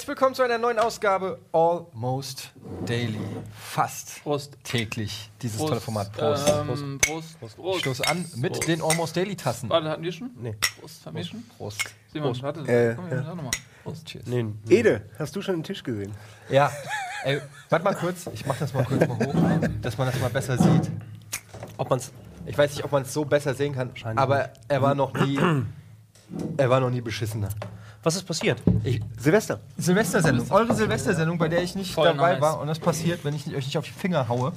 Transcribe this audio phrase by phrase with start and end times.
[0.00, 2.52] Herzlich willkommen zu einer neuen Ausgabe Almost
[2.86, 3.18] Daily.
[3.52, 4.56] Fast Prost.
[4.64, 5.68] täglich dieses Prost.
[5.68, 6.12] tolle Format.
[6.14, 6.48] Prost.
[6.48, 7.38] Ähm, Prost.
[7.38, 7.58] Prost.
[7.74, 8.66] Ich stoße an mit Prost.
[8.68, 9.68] den Almost Daily Tassen.
[9.68, 10.30] Warte, hatten wir schon?
[10.40, 10.56] Nee.
[10.80, 11.44] Prost, hatten wir schon?
[11.58, 11.84] Prost.
[12.14, 13.34] Simon, warte, Äh, komm, wir ja.
[13.34, 13.50] nochmal.
[13.84, 14.06] Prost.
[14.06, 14.24] Cheers.
[14.24, 16.14] Nee, Ede, hast du schon den Tisch gesehen?
[16.48, 16.72] Ja,
[17.24, 18.26] ey, warte mal kurz.
[18.32, 19.34] Ich mach das mal kurz mal hoch,
[19.82, 20.90] dass man das mal besser sieht.
[21.76, 22.10] Ob man's.
[22.46, 25.12] Ich weiß nicht, ob man es so besser sehen kann, Wahrscheinlich aber er war noch
[25.12, 25.38] nie,
[26.56, 27.50] er war noch nie beschissener.
[28.02, 28.62] Was ist passiert?
[28.82, 29.60] Ich, Silvester.
[29.76, 32.40] Silvestersendung, eure Silvestersendung, bei der ich nicht Voll dabei nice.
[32.40, 34.52] war und das passiert, wenn ich euch nicht auf die Finger haue,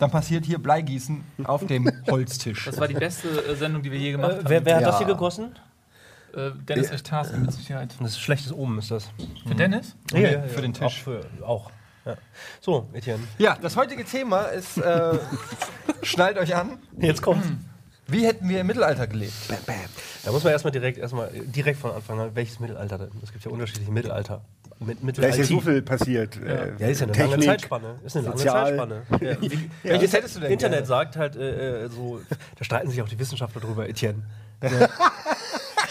[0.00, 2.64] dann passiert hier Bleigießen auf dem Holztisch.
[2.64, 4.48] Das war die beste äh, Sendung, die wir je gemacht Äh, haben.
[4.48, 4.88] wer, wer hat Ja.
[4.88, 5.54] das hier gegossen?
[6.34, 7.94] Äh, Dennis Echtarski mit Sicherheit.
[8.00, 9.10] Das ist schlechtes Omen, ist das.
[9.46, 9.94] Für Dennis?
[10.12, 10.84] Ja, für den Tisch.
[10.84, 10.92] Auch.
[11.04, 11.70] Für, auch.
[12.06, 12.14] Ja.
[12.60, 13.22] So, Etienne.
[13.38, 15.18] Ja, das heutige Thema ist, äh,
[16.02, 17.46] schnallt euch an, Jetzt kommt's.
[18.10, 19.32] Wie hätten wir im Mittelalter gelebt?
[20.24, 23.10] Da muss man erstmal direkt, erstmal direkt von Anfang an, welches Mittelalter denn?
[23.22, 24.42] Es gibt ja unterschiedliche Mittelalter.
[24.78, 25.38] Mit, Da Mittelalter.
[25.38, 26.36] ist ja so viel passiert.
[26.42, 27.94] Äh, Ja, ist ja eine Technik, lange Zeitspanne.
[28.04, 28.74] Ist eine Sozial.
[28.76, 29.30] lange Zeitspanne.
[29.40, 29.42] Ja.
[29.50, 32.20] Wie, Welches hättest du denn Internet sagt halt äh, äh, so,
[32.56, 34.22] da streiten sich auch die Wissenschaftler drüber, Etienne.
[34.62, 34.72] Ist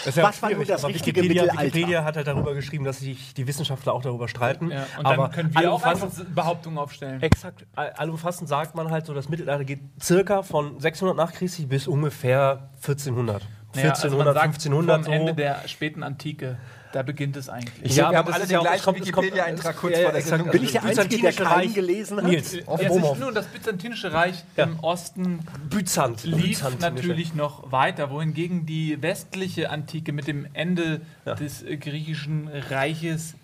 [0.04, 1.64] ja Was war schwierig, das aber richtige Wikipedia, Mittelalter?
[1.74, 4.70] Wikipedia hat halt darüber geschrieben, dass sich die Wissenschaftler auch darüber streiten.
[4.70, 7.22] Ja, und aber dann können wir auch einfach Behauptungen aufstellen.
[7.22, 7.66] Exakt.
[7.74, 11.86] All- Allumfassend sagt man halt so, das Mittelalter geht circa von 600 nach Christi bis
[11.88, 13.42] ungefähr 1400.
[13.74, 15.36] Naja, 1400, also man sagt, 1500 vom Ende so.
[15.36, 16.56] der späten Antike,
[16.92, 17.72] da beginnt es eigentlich.
[17.82, 20.12] Ich Ja, sehe, wir aber haben das alle den gleichen Wikipedia-Eintrag kurz Ja, ja, vor
[20.12, 20.22] der.
[20.22, 20.50] Sendung.
[20.50, 21.74] Bin ich der Einzige, der Byzantinische keinen Reich.
[21.74, 22.24] gelesen hat?
[22.24, 23.18] Nils, auf ja, auf.
[23.18, 24.64] nur das Byzantinische Reich Ja.
[24.64, 26.24] im Osten Byzant.
[26.24, 31.34] lief natürlich noch weiter, wohingegen die westliche Antike mit dem Ende Ja.
[31.34, 33.34] des äh, griechischen Reiches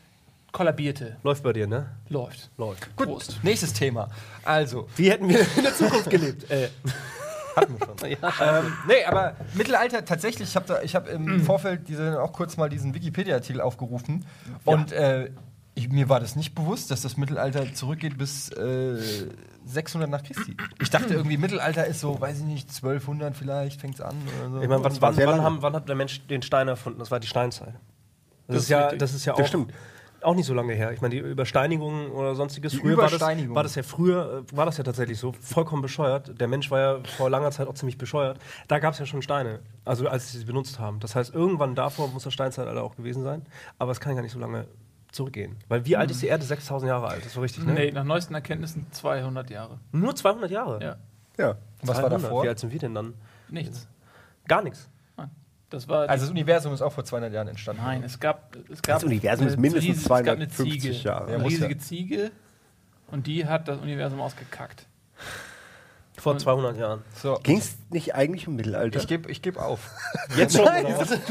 [0.53, 1.16] kollabierte.
[1.22, 1.86] Läuft bei dir, ne?
[2.08, 2.50] Läuft.
[2.56, 2.97] Läuft.
[2.97, 3.41] Gut, Prost.
[3.42, 4.08] nächstes Thema.
[4.42, 6.50] Also, Wie hätten wir in der Zukunft gelebt?
[6.50, 6.69] äh,
[7.57, 7.97] hatten wir schon.
[8.11, 12.57] ähm, nee, aber Mittelalter tatsächlich, ich habe da, ich habe im Vorfeld diese, auch kurz
[12.57, 14.25] mal diesen Wikipedia-Artikel aufgerufen
[14.65, 15.31] und äh,
[15.77, 18.97] ich, mir war das nicht bewusst, dass das Mittelalter zurückgeht bis äh,
[19.66, 20.56] 600 nach Christi.
[20.81, 24.62] Ich dachte irgendwie, Mittelalter ist so, weiß ich nicht, 1200 vielleicht, fängt's an oder so.
[24.62, 26.99] ich meine, wann, war wann, sehr wann, haben, wann hat der Mensch den Stein erfunden?
[26.99, 27.75] Das war die Steinzeit.
[28.47, 28.99] Das, Das ist ja, richtig.
[29.00, 29.72] das ist ja auch, Das stimmt.
[30.22, 30.93] Auch nicht so lange her.
[30.93, 32.72] Ich meine, die Übersteinigungen oder sonstiges.
[32.72, 35.82] Die früher war das, war das ja früher, äh, war das ja tatsächlich so, vollkommen
[35.82, 36.41] bescheuert.
[36.41, 38.38] Der Mensch war ja vor langer Zeit auch ziemlich bescheuert.
[38.69, 41.00] Da gab es ja schon Steine, also als sie sie benutzt haben.
[41.00, 43.47] Das heißt, irgendwann davor muss das Steinzeitalter auch gewesen sein.
[43.78, 44.66] Aber es kann gar nicht so lange
[45.12, 45.56] zurückgehen.
[45.69, 46.44] Weil wie alt ist die Erde?
[46.44, 47.72] 6000 Jahre alt, das war richtig, ne?
[47.72, 49.81] Nee, nach neuesten Erkenntnissen 200 Jahre.
[49.93, 50.83] Nur 200 Jahre?
[50.83, 50.97] Ja,
[51.38, 51.56] Ja.
[51.81, 52.22] Was war 200.
[52.25, 52.44] davor?
[52.44, 53.15] Wie alt sind wir denn dann?
[53.48, 53.88] nichts.
[54.48, 54.88] Gar nichts.
[55.76, 57.82] Das war Also das Universum ist auch vor 200 Jahren entstanden.
[57.84, 60.81] Nein, es gab, es gab Das Universum ist eine mindestens riesige- es gab eine 250
[60.82, 61.28] Ziege, Jahre.
[61.28, 61.48] Ja, Eine ja.
[61.50, 62.31] riesige Ziege
[63.10, 64.86] und die hat das Universum ausgekackt.
[66.19, 67.03] Vor 200 Jahren.
[67.22, 68.99] So, Ging es nicht eigentlich um Mittelalter?
[68.99, 69.91] ich gebe ich geb auf.
[70.37, 70.65] Jetzt schon?
[70.65, 71.28] Nein, das ist,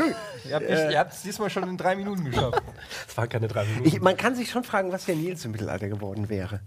[0.48, 2.62] Ihr habt habt es diesmal schon in drei Minuten geschafft.
[3.08, 3.88] Das waren keine drei Minuten.
[3.88, 6.60] ich, man kann sich schon fragen, was der Nils im Mittelalter geworden wäre.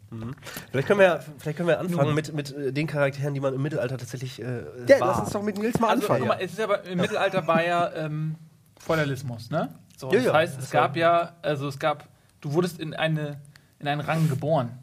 [0.71, 3.55] vielleicht, können wir, ja- vielleicht können wir anfangen mit, mit äh, den Charakteren, die man
[3.55, 5.09] im Mittelalter tatsächlich äh, Ja, war.
[5.09, 6.27] lass uns doch mit Nils mal Also, anfangen.
[6.29, 8.35] mal, es ist aber, im Mittelalter war ja ähm,
[8.81, 9.75] Feudalismus, ne?
[9.97, 12.09] So, Ja, das ja, heißt, das es gab ja, also es gab,
[12.41, 13.41] du wurdest in, eine,
[13.79, 14.79] in einen Rang geboren.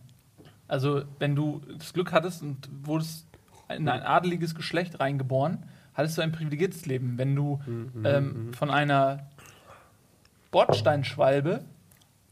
[0.67, 3.27] Also, wenn du das Glück hattest und wurdest
[3.69, 7.17] in ein adeliges Geschlecht reingeboren, hattest du ein privilegiertes Leben.
[7.17, 7.59] Wenn du
[8.03, 9.27] ähm, von einer
[10.51, 11.63] Bordsteinschwalbe,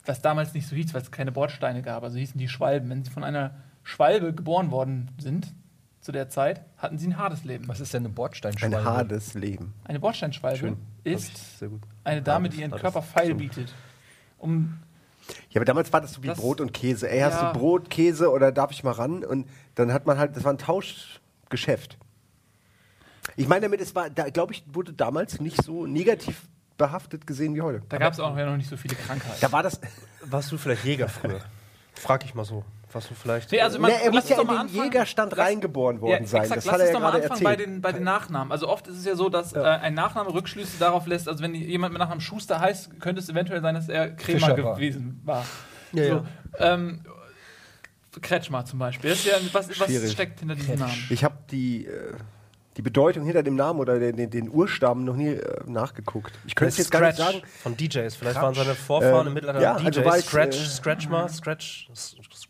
[0.06, 3.04] was damals nicht so hieß, weil es keine Bordsteine gab, also hießen die Schwalben, wenn
[3.04, 3.52] sie von einer
[3.84, 5.54] Schwalbe geboren worden sind,
[6.04, 7.68] zu der Zeit, hatten sie ein hartes Leben.
[7.68, 8.78] Was ist denn eine Bordsteinschwalbe?
[8.78, 9.74] Ein hartes Leben.
[9.86, 10.78] Eine Bordsteinschwalbe Schön.
[11.06, 11.82] ist Sehr gut.
[12.04, 13.74] eine Dame, die ihren Körper feil bietet.
[14.38, 14.80] Um,
[15.50, 17.10] Ja, aber damals war das so wie Das- Brot und Käse.
[17.10, 17.52] Ey, hast Ja.
[17.54, 19.24] du Brot, Käse oder darf ich mal ran?
[19.24, 21.98] Und dann hat man halt, das war ein Tauschgeschäft.
[23.36, 26.42] Ich meine damit, es war, da glaube ich, wurde damals nicht so negativ
[26.78, 27.82] behaftet gesehen wie heute.
[27.90, 29.38] da gab es auch noch nicht so viele Krankheiten.
[29.40, 29.80] Da war das,
[30.26, 31.40] Warst du vielleicht Jäger früher?
[31.94, 32.66] Frag ich mal so.
[32.94, 33.52] Warst du vielleicht.
[33.52, 34.84] Nee, also Na, er lass muss uns ja doch in mal den anfangen.
[34.84, 36.42] Jägerstand Lass- reingeboren Ja, worden sein.
[36.44, 38.04] exakt, Das lass hat uns er doch ja mal gerade anfangen bei den, bei den
[38.04, 38.52] Nachnamen.
[38.52, 41.56] Also oft ist es ja so, dass äh, ein Nachname Rückschlüsse darauf lässt, also wenn
[41.56, 45.46] jemand mit Nachnamen Schuster heißt, könnte es eventuell sein, dass er Krämer gewesen war.
[45.92, 46.26] Ja, so,
[46.60, 47.02] ähm,
[48.22, 49.12] Kretschmer zum Beispiel.
[49.12, 50.94] Ja, was, was steckt hinter diesem Namen?
[51.10, 52.14] Ich habe die, äh,
[52.78, 56.32] die Bedeutung hinter dem Namen oder den, den, den Urstamm noch nie äh, nachgeguckt.
[56.46, 57.42] Ich könnte es jetzt gar nicht sagen.
[57.64, 58.16] Von DJs.
[58.16, 59.98] Vielleicht waren seine Vorfahren Ähm, im Mittelalter ja, DJs.
[60.06, 61.90] also Scratch, äh, Scratch mal, Scratch,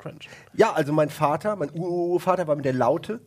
[0.03, 0.27] Scratch.
[0.53, 3.19] Ja, also mein Vater, mein Urvater war mit der Laute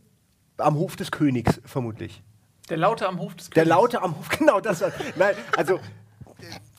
[0.59, 2.23] am Hof des Königs, vermutlich.
[2.69, 3.69] Der Laute am Hof des Der Königs.
[3.77, 4.81] Laute am Hof, genau das.
[4.81, 5.79] war- Nein, also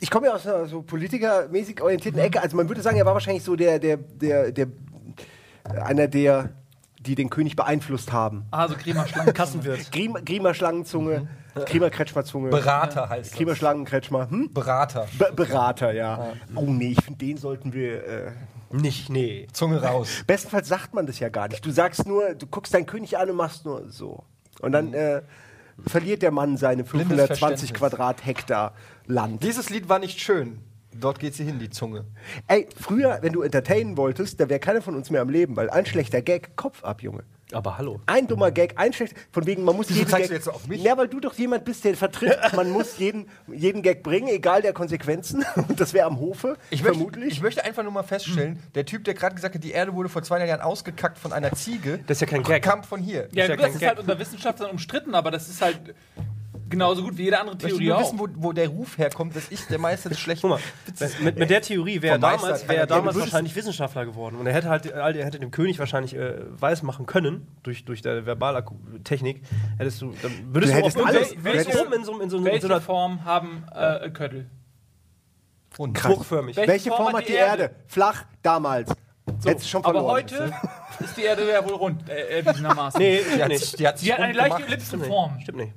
[0.00, 2.40] ich komme ja aus einer so politikermäßig orientierten Ecke.
[2.40, 4.68] Also man würde sagen, er war wahrscheinlich so der, der, der, der
[5.84, 6.50] einer der
[7.00, 8.44] die den König beeinflusst haben.
[8.50, 9.32] Ah, so Crema Schlangen.
[9.32, 9.90] Kassenwirt.
[9.92, 11.28] Grima, Grima Schlangenzunge,
[11.66, 13.54] Grima Kretschmer-Zunge, Berater heißt Grima.
[13.54, 14.52] Schlangenkretschmer, hm?
[14.52, 15.06] Berater.
[15.16, 16.32] Be Berater, ja.
[16.56, 18.04] Oh nee, ich finde, den sollten wir.
[18.06, 18.32] Äh
[18.70, 19.46] Nicht, nee.
[19.52, 20.08] Zunge raus.
[20.26, 21.64] bestenfalls sagt man das ja gar nicht.
[21.64, 24.24] Du sagst nur, du guckst deinen König an und machst nur so.
[24.60, 25.22] Und dann äh,
[25.86, 27.72] verliert der Mann seine Blindes 520 Verständnis.
[27.72, 28.74] Quadrat-Hektar
[29.06, 29.42] Land.
[29.42, 30.60] Dieses Lied war nicht schön.
[30.92, 32.04] Dort geht sie hin, die Zunge.
[32.46, 35.70] Ey, früher, wenn du entertainen wolltest, da wäre keiner von uns mehr am Leben, weil
[35.70, 37.24] ein schlechter Gag, Kopf ab, Junge.
[37.52, 38.00] Aber hallo.
[38.06, 40.48] Ein dummer Gag, ein schlechter, von wegen, man muss Wieso jeden zeigst Gag, du jetzt
[40.54, 40.82] auf mich?
[40.82, 44.60] Ja, weil du doch jemand bist, der vertritt, man muss jeden, jeden Gag bringen, egal
[44.60, 45.44] der Konsequenzen.
[45.68, 47.32] Und das wäre am Hofe, Ich möchte, vermutlich.
[47.32, 50.08] ich möchte einfach nur mal feststellen, der Typ, der gerade gesagt hat, die Erde wurde
[50.10, 52.62] vor 200 Jahren ausgekackt von einer Ziege, Das ist ja kein Gag.
[52.62, 53.28] kam von hier.
[53.32, 53.88] Ja, Ist ja das kein ist Gag.
[53.88, 55.80] halt unter Wissenschaftlern umstritten, aber das ist halt
[56.70, 58.02] genauso gut wie jede andere Ich möchte Theorie nur auch.
[58.02, 61.38] wissen, wo, wo der Ruf herkommt, dass ich der Meister des schlechten Guck mal, mit,
[61.38, 64.04] mit der Theorie wäre er Meister damals, wär er- er du damals würdest- wahrscheinlich Wissenschaftler
[64.06, 64.36] geworden.
[64.36, 68.02] Und er hätte halt er hätte dem König wahrscheinlich äh, weiß machen können, durch, durch
[68.02, 69.42] der Verbalattechnik.
[69.78, 72.04] Hättest du, dann würdest Du du, hättest auf alles- irgendwelche- du würdest hättest- rum in
[72.04, 74.46] so, in so, in so Welche einer Form haben äh, Köttel?
[75.78, 75.94] Rund.
[76.02, 76.56] bruchförmig.
[76.56, 77.70] Welche Welche Form hat die Erde?
[77.86, 78.90] Flach, damals.
[79.40, 80.14] So, Hättest du schon aber verloren.
[80.16, 80.52] heute
[81.04, 82.98] ist die Erde ja wohl rund, äh, erwiesenermaßen.
[82.98, 83.78] Nee, Die hat, nicht.
[83.78, 84.68] die hat Sie hat eine rund leichte gemacht.
[84.72, 85.40] Ellipsenform.
[85.40, 85.72] Stimmt nicht.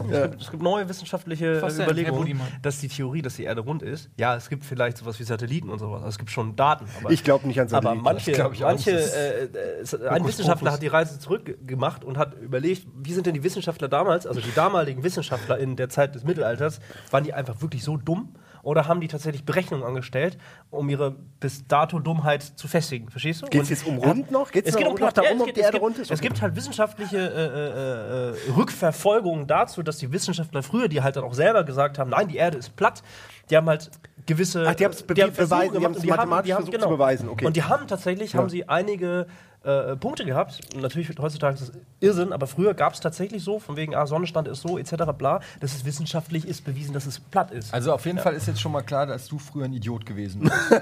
[0.00, 3.44] Es, gibt, es gibt neue wissenschaftliche Was äh, denn, Überlegungen, dass die Theorie, dass die
[3.44, 6.30] Erde rund ist, ja, es gibt vielleicht sowas wie Satelliten und sowas, also es gibt
[6.30, 6.86] schon Daten.
[7.00, 8.04] Aber, Ich glaube nicht an aber Satelliten.
[8.04, 12.86] manche, auch manche ist äh, äh, ein Wissenschaftler hat die Reise zurückgemacht und hat überlegt,
[12.96, 16.80] wie sind denn die Wissenschaftler damals, also die damaligen Wissenschaftler in der Zeit des Mittelalters,
[17.10, 18.34] waren die einfach wirklich so dumm
[18.68, 20.36] oder haben die tatsächlich Berechnungen angestellt,
[20.70, 23.08] um ihre bis dato Dummheit zu festigen?
[23.08, 23.46] Verstehst du?
[23.46, 24.50] Geht's Und jetzt um rund noch?
[24.50, 25.14] Geht's es geht um noch Platz.
[25.14, 26.10] darum, es ob geht- die es Erde gibt- rund ist?
[26.10, 31.16] Es gibt halt wissenschaftliche äh, äh, äh, Rückverfolgungen dazu, dass die Wissenschaftler früher, die halt
[31.16, 33.02] dann auch selber gesagt haben, nein, die Erde ist platt,
[33.50, 33.90] die haben halt
[34.26, 34.64] gewisse.
[34.68, 34.90] Ach, die be-
[35.22, 37.46] haben beweisen, Versuche die die haben- mathematisch die haben- versucht zu beweisen, okay.
[37.46, 39.26] Und die haben tatsächlich, haben sie einige
[39.64, 40.60] äh, Punkte gehabt.
[40.74, 44.06] Und Natürlich heutzutage ist das Irrsinn, aber früher gab es tatsächlich so, von wegen, ah,
[44.06, 44.94] Sonnenstand ist so, etc.
[45.18, 47.74] bla, dass es wissenschaftlich ist bewiesen, dass es platt ist.
[47.74, 50.42] Also auf jeden Fall ist jetzt schon mal klar, dass du früher ein Idiot gewesen
[50.42, 50.54] bist.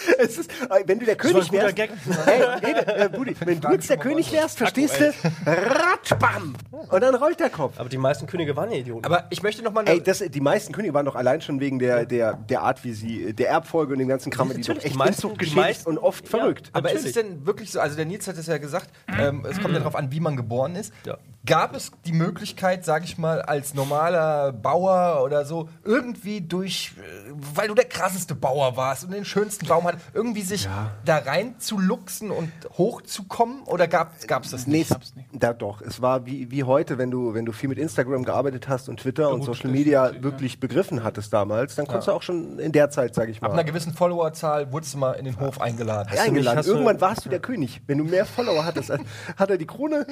[0.18, 1.90] Es ist, äh, wenn du der war ein König guter wärst, Gag.
[2.24, 5.12] hey, hey, äh, Budi, wenn du jetzt der König wärst, verstehst du,
[5.46, 7.78] ratschbam, und dann rollt der Kopf.
[7.78, 9.04] aber die meisten Könige waren ja Idioten.
[9.04, 11.78] Aber ich möchte noch mal Ey, das, die meisten Könige waren doch allein schon wegen
[11.78, 14.84] der, der, der Art, wie sie, der Erbfolge und dem ganzen Kram, die doch Natürlich,
[14.84, 16.30] echt geschädigt meisten- und oft ja.
[16.30, 16.70] verrückt.
[16.72, 17.36] Aber ist es Natürlich.
[17.36, 19.96] denn wirklich so, also der Nils hat es ja gesagt, ähm, es kommt ja darauf
[19.96, 20.92] an, wie man geboren ist.
[21.04, 21.18] Ja.
[21.46, 27.32] Gab es die Möglichkeit, sage ich mal, als normaler Bauer oder so, irgendwie durch, äh,
[27.54, 30.68] weil du der krasseste Bauer warst und den schönsten Baum hattest, irgendwie sich
[31.04, 33.62] da rein zu luchsen und hochzukommen?
[33.64, 34.90] Oder gab es das Nee, nicht?
[34.90, 35.80] es- da doch.
[35.82, 39.00] Es war wie, wie heute, wenn du, wenn du viel mit Instagram gearbeitet hast und
[39.00, 42.90] Twitter und Social Media wirklich begriffen hattest damals, dann konntest du auch schon in der
[42.90, 46.08] Zeit, sag ich Ab mal, einer gewissen Followerzahl wurdest du mal in den Hof eingeladen.
[46.10, 46.34] eingeladen.
[46.34, 47.80] nicht- hast du- Irgendwann warst du der König.
[47.86, 49.02] Wenn du mehr Follower hattest, als-
[49.36, 50.06] hat er die Krone.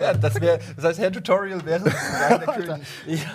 [0.00, 1.92] Ja, das, wär, das heißt, Herr Tutorial wäre der
[2.54, 3.26] König.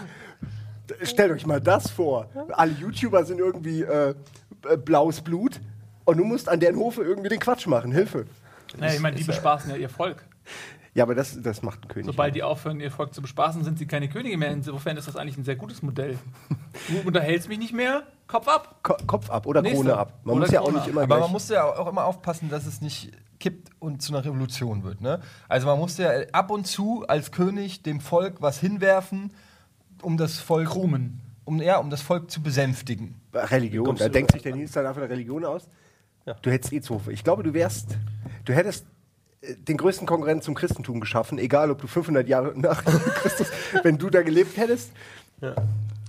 [1.01, 2.27] Stellt euch mal das vor.
[2.51, 4.13] Alle YouTuber sind irgendwie äh,
[4.83, 5.59] blaues Blut
[6.05, 7.91] und du musst an deren Hofe irgendwie den Quatsch machen.
[7.91, 8.25] Hilfe.
[8.77, 10.25] Naja, ich meine, die bespaßen ja ihr Volk.
[10.95, 12.05] Ja, aber das, das macht ein König.
[12.05, 14.51] Sobald die aufhören, ihr Volk zu bespaßen, sind sie keine Könige mehr.
[14.51, 16.17] Insofern ist das eigentlich ein sehr gutes Modell.
[16.87, 18.79] Du unterhältst mich nicht mehr, Kopf ab.
[18.83, 19.81] Ko Kopf ab oder Nächster.
[19.81, 20.19] Krone ab.
[20.23, 22.65] Man Oder muss ja auch nicht immer Aber man musste ja auch immer aufpassen, dass
[22.65, 25.01] es nicht kippt und zu einer Revolution wird.
[25.01, 25.21] Ne?
[25.47, 29.31] Also man musste ja ab und zu als König dem Volk was hinwerfen,
[30.01, 31.21] um das Volk Krumen.
[31.45, 33.15] um ja, um das Volk zu besänftigen.
[33.33, 33.95] Religion.
[33.95, 35.67] Da denkt sich der Nils da dafür eine Religion aus.
[36.25, 36.35] Ja.
[36.41, 37.97] Du hättest eh zu Ich glaube, du wärst,
[38.45, 38.85] du hättest
[39.41, 42.83] äh, den größten Konkurrent zum Christentum geschaffen, egal ob du 500 Jahre nach
[43.15, 43.47] Christus,
[43.83, 44.91] wenn du da gelebt hättest.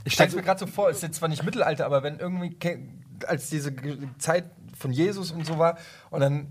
[0.04, 2.18] Ich stelle es mir gerade so vor, es ist jetzt zwar nicht Mittelalter, aber wenn
[2.18, 2.56] irgendwie
[3.26, 3.74] als diese
[4.18, 4.44] Zeit
[4.78, 5.78] von Jesus und so war
[6.10, 6.48] und dann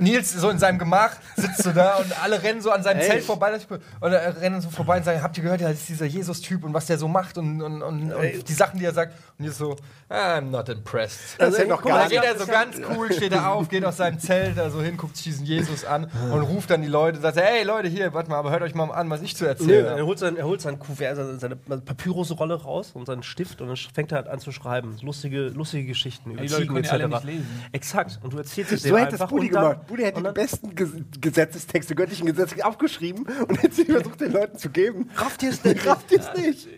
[0.00, 3.24] Nils so in seinem Gemach sitzt so da und alle rennen so an seinem Zelt
[3.24, 3.58] vorbei
[4.00, 6.74] und äh, rennen so vorbei und sagen, habt ihr gehört, das ist dieser Jesus-Typ und
[6.74, 9.58] was der so macht und, und, und, und die Sachen, die er sagt und Nils
[9.58, 9.76] so,
[10.10, 11.36] I'm not impressed.
[11.38, 13.84] Das ist ja noch gar da geht er so ganz cool, steht er auf, geht
[13.84, 16.88] aus seinem Zelt da so hin, guckt sich diesen Jesus an und ruft dann die
[16.88, 19.46] Leute, sagt, hey Leute, hier, warte mal, aber hört euch mal an, was ich zu
[19.46, 20.06] erzählen er habe.
[20.06, 23.76] holt sein, er holt sein Kuvert, seine, seine Papyrusrolle raus und seinen Stift und dann
[23.76, 24.96] fängt er halt an zu schreiben.
[25.02, 27.14] Lustige, lustige Geschichten über Die Leute Ziegen können alle etc.
[27.14, 27.62] nicht lesen.
[27.72, 28.18] Exakt.
[28.22, 29.86] Und du erzählst es So dem einfach Budi und dann- gemacht.
[29.90, 34.56] Budi hätte die besten Ges Gesetzestexte, göttlichen Gesetze aufgeschrieben und hätte sie versucht, den Leuten
[34.56, 35.10] zu geben.
[35.16, 35.78] Rafft ihr es denn?
[35.80, 36.68] Rafft ihr es nicht?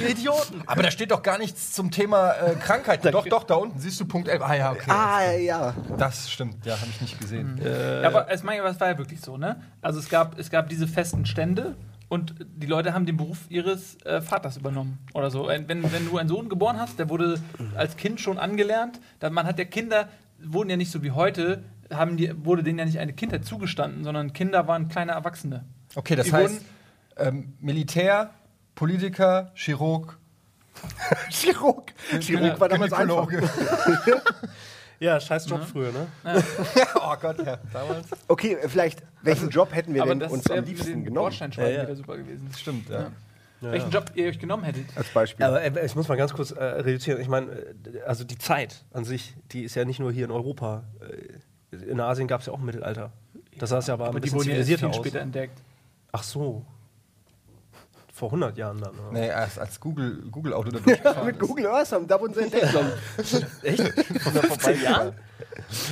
[0.00, 0.62] Ihr Idioten!
[0.66, 3.10] Aber da steht doch gar nichts zum Thema äh, Krankheiten.
[3.10, 4.42] doch, doch, da unten siehst du Punkt 11.
[4.42, 4.90] Ah ja, okay.
[4.90, 5.74] Ah, ja.
[5.98, 7.60] Das stimmt, ja, habe ich nicht gesehen.
[7.60, 9.60] Ja, aber es war ja wirklich so, ne?
[9.80, 11.74] Also es gab, es gab diese festen Stände
[12.08, 15.48] und die Leute haben den Beruf ihres äh, Vaters übernommen oder so.
[15.48, 17.40] Wenn, wenn du einen Sohn geboren hast, der wurde
[17.74, 20.08] als Kind schon angelernt, dann man hat der Kinder
[20.44, 21.62] wurden ja nicht so wie heute
[21.94, 25.64] haben die, wurde denen ja nicht eine Kindheit zugestanden, sondern Kinder waren kleine Erwachsene.
[25.94, 26.62] Okay, das Die heißt,
[27.16, 28.30] ähm, Militär,
[28.74, 30.18] Politiker, Chirurg,
[31.30, 31.92] Chirurg.
[32.20, 33.28] Chirurg war damals einfach.
[35.02, 36.06] Ja, scheiß Job früher, ne?
[36.94, 38.06] oh Gott, ja, damals.
[38.28, 41.24] Okay, äh, vielleicht, welchen Job hätten wir denn das uns wäre am liebsten genommen?
[41.24, 41.88] Bordsteinschweigen Ja, ja.
[41.88, 42.48] wieder super gewesen.
[42.56, 43.10] Stimmt, ja.
[43.62, 44.86] Welchen Job ihr euch genommen hättet?
[44.96, 45.44] Als Beispiel.
[45.44, 47.20] Aber äh, ich muss mal ganz kurz äh, reduzieren.
[47.20, 50.30] Ich meine, äh, also die Zeit an sich, die ist ja nicht nur hier in
[50.30, 50.84] Europa.
[51.72, 53.10] In Asien gab es ja auch ein Mittelalter.
[53.58, 54.96] Das sah es ja aber, ein Aber die bisschen zivilisierter viel aus.
[54.96, 55.58] später entdeckt.
[56.12, 56.64] Ach so.
[58.14, 58.90] Vor 100 Jahren dann.
[58.92, 59.12] Oder?
[59.12, 61.48] Nee, erst als Google, Google Auto da durchgefahren Mit ist.
[61.48, 62.66] Google Earth haben, da wurden sie entdeckt.
[63.62, 64.20] Echt?
[64.22, 65.12] Von der vorbei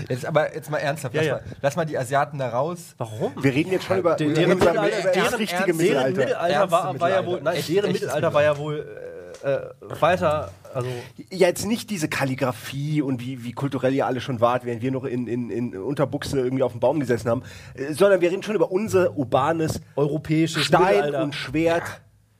[0.09, 1.35] Jetzt, aber jetzt mal ernsthaft, Ja, lass, ja.
[1.35, 2.95] Mal, lass mal die Asiaten da raus.
[2.99, 3.33] Warum?
[3.43, 5.67] Wir reden jetzt schon über, De- über, deren unser, Mittelalter- über das deren richtige Ernst-
[5.67, 6.19] Deren Mittelalter.
[6.21, 7.27] Mittelalter war, war ja Mittelalter.
[7.27, 8.97] wohl, nein, Echt- deren Mittelalter war ja wohl
[9.43, 9.61] äh,
[10.01, 10.89] weiter, also
[11.31, 14.91] Ja, jetzt nicht diese Kalligrafie und wie, wie kulturell ihr alle schon wart, während wir
[14.91, 17.43] noch in, in, in Unterbuchse irgendwie auf dem Baum gesessen haben,
[17.75, 21.23] äh, sondern wir reden schon über unser urbanes europäisches Stein Mittelalter.
[21.25, 21.83] und Schwert.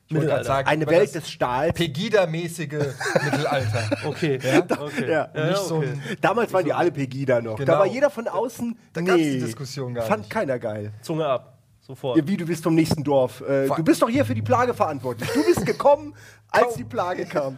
[0.09, 1.73] Gerade sagen, Eine Welt des Stahls.
[1.73, 2.73] Pegida-mäßige
[3.23, 3.97] Mittelalter.
[4.05, 4.39] Okay,
[4.77, 5.09] okay.
[5.09, 5.29] Ja.
[5.47, 5.93] Nicht so okay.
[6.19, 7.57] Damals waren die alle Pegida noch.
[7.57, 7.79] Da Genau.
[7.79, 8.77] war jeder von außen.
[8.91, 10.29] Da gab's die Diskussion gar Fand nicht.
[10.29, 10.91] keiner geil.
[11.01, 11.50] Zunge ab.
[11.81, 12.17] Sofort.
[12.17, 13.41] Ja, wie, du bist vom nächsten Dorf.
[13.41, 15.29] Äh, du bist doch hier für die Plage verantwortlich.
[15.31, 16.13] Du bist gekommen,
[16.51, 17.57] als die Plage kam.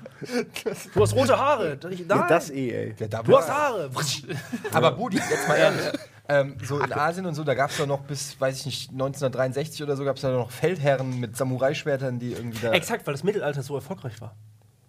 [0.93, 1.77] Du hast rote Haare.
[1.89, 2.95] Ich, Ja, das eh, ey.
[2.97, 3.89] Ja, da du hast Haare.
[4.73, 5.91] Aber Budi, jetzt mal ehrlich.
[6.29, 8.91] Ähm, so in Asien und so, da gab es doch noch bis, weiß ich nicht,
[8.91, 12.71] 1963 oder so, gab es da noch Feldherren mit Samurai-Schwertern, die irgendwie da.
[12.71, 14.33] Exakt, weil das Mittelalter so erfolgreich war.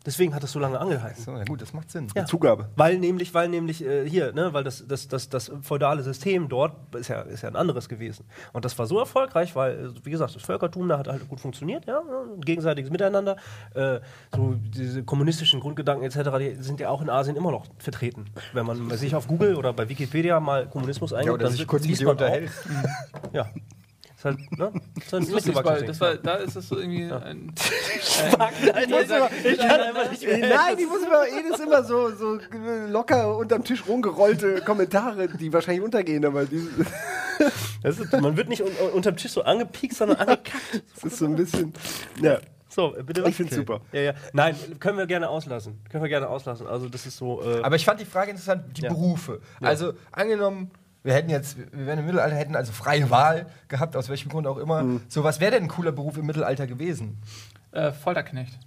[0.06, 1.23] Deswegen hat es so lange angehalten.
[1.23, 2.08] So, ja gut, das macht Sinn.
[2.14, 2.26] Ja.
[2.26, 2.68] Zugabe.
[2.76, 6.94] Weil nämlich, weil nämlich äh, hier, ne, weil das, das, das, das feudale System dort
[6.94, 8.26] ist ja, ist ja ein anderes gewesen.
[8.52, 11.40] Und das war so erfolgreich, weil, äh, wie gesagt, das Völkertum da hat halt gut
[11.40, 13.37] funktioniert, ja, ne, gegenseitiges Miteinander.
[13.75, 14.00] Äh,
[14.34, 18.26] so diese kommunistischen Grundgedanken etc., die sind ja auch in Asien immer noch vertreten.
[18.52, 21.84] Wenn man sich auf Google oder bei Wikipedia mal Kommunismus eingibt, oder sich wird- kurz
[21.87, 22.50] liest man auch- unterhält.
[23.32, 23.49] Ja.
[24.24, 24.72] Ist halt, ne?
[24.98, 27.52] Ist halt Das ist weil das war, da ist das so irgendwie ein.
[28.38, 30.38] Nein, muss immer- ich kann einfach nicht mehr.
[30.48, 32.38] Nein, die muss immer, jedes immer so, so
[32.88, 36.66] locker unterm Tisch rumgerollte Kommentare, die wahrscheinlich untergehen, aber die,
[37.82, 40.82] Das ist, man wird nicht un unterm Tisch so angepiekt, sondern angekackt.
[40.94, 41.72] das ist so ein bisschen.
[42.22, 42.38] Ja.
[42.68, 43.30] So, bitte was?
[43.30, 43.82] Ich find's super.
[43.92, 44.12] Ja, ja.
[44.32, 45.80] Nein, können wir gerne auslassen.
[45.90, 46.66] Können wir gerne auslassen.
[46.66, 47.40] Also, das ist so.
[47.42, 48.88] Äh, Aber ich fand die Frage interessant, die Ja.
[48.88, 49.40] Berufe.
[49.60, 50.70] Also angenommen,
[51.04, 54.46] wir hätten jetzt, wir wären im Mittelalter, hätten also freie Wahl gehabt, aus welchem Grund
[54.46, 54.82] auch immer.
[54.82, 55.02] Mhm.
[55.08, 57.18] So, was wäre denn ein cooler Beruf im Mittelalter gewesen?
[57.73, 58.58] Äh, Folterknecht.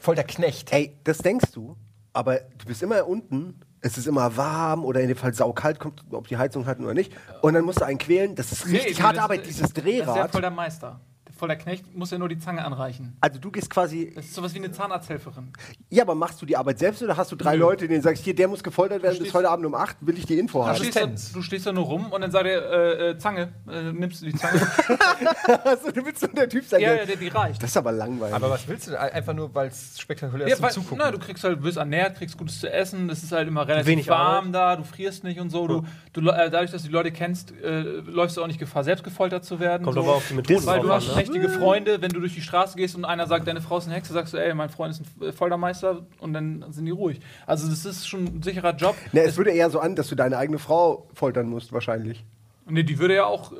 [0.00, 0.72] Voll der Knecht.
[0.72, 1.76] Ey, das denkst du,
[2.12, 6.02] aber du bist immer unten, es ist immer warm oder in dem Fall saukalt, kommt,
[6.10, 7.12] ob die Heizung hatten oder nicht.
[7.42, 9.70] Und dann musst du einen quälen, das ist richtig Nee, harte das- Arbeit, dieses Das
[9.70, 10.30] ist ja Drehrad.
[10.32, 11.00] voll der Meister.
[11.44, 13.16] Voll der Knecht muss ja nur die Zange anreichen.
[13.20, 15.52] Also du gehst quasi, Das ist sowas wie eine Zahnarzthelferin.
[15.90, 18.24] ja, aber machst du die Arbeit selbst oder hast du drei Leute, denen du sagst,
[18.24, 20.66] hier, der muss gefoltert werden bis heute Abend um 8, will ich die Info Du
[20.68, 20.76] haben.
[20.76, 23.92] stehst, da, du stehst da nur rum und dann sagt er, äh, äh, Zange, äh,
[23.92, 24.58] nimmst du die Zange?
[25.64, 27.62] Also, du willst nur der Typ sein, ja, der- ja, die, die reicht.
[27.62, 28.34] das ist aber langweilig.
[28.34, 29.00] Aber was willst du denn?
[29.00, 30.98] Einfach nur, weil es spektakulär ist Ja, zum weil, Zugucken.
[30.98, 33.86] na, du kriegst halt, wirst ernährt, kriegst gutes zu essen, das ist halt immer relativ
[33.86, 34.54] Wenig warm Arbeit.
[34.54, 35.66] da, du frierst nicht und so.
[35.66, 38.84] Du, du, äh, dadurch, dass du die Leute kennst, äh, läufst du auch nicht Gefahr,
[38.84, 39.82] selbst gefoltert zu werden.
[39.84, 40.00] kommt so.
[40.02, 41.20] aber auf die Methode Weil du drauf hast an, ne?
[41.38, 43.94] Mächtige Freunde, wenn du durch die Straße gehst und einer sagt, deine Frau ist eine
[43.94, 47.20] Hexe, sagst du, ey, mein Freund ist ein Foltermeister und dann sind die ruhig.
[47.46, 48.96] Also das ist schon ein sicherer Job.
[49.12, 52.24] Ne, es würde eher so an, dass du deine eigene Frau foltern musst, wahrscheinlich.
[52.68, 53.56] Nee, die würde ja auch äh,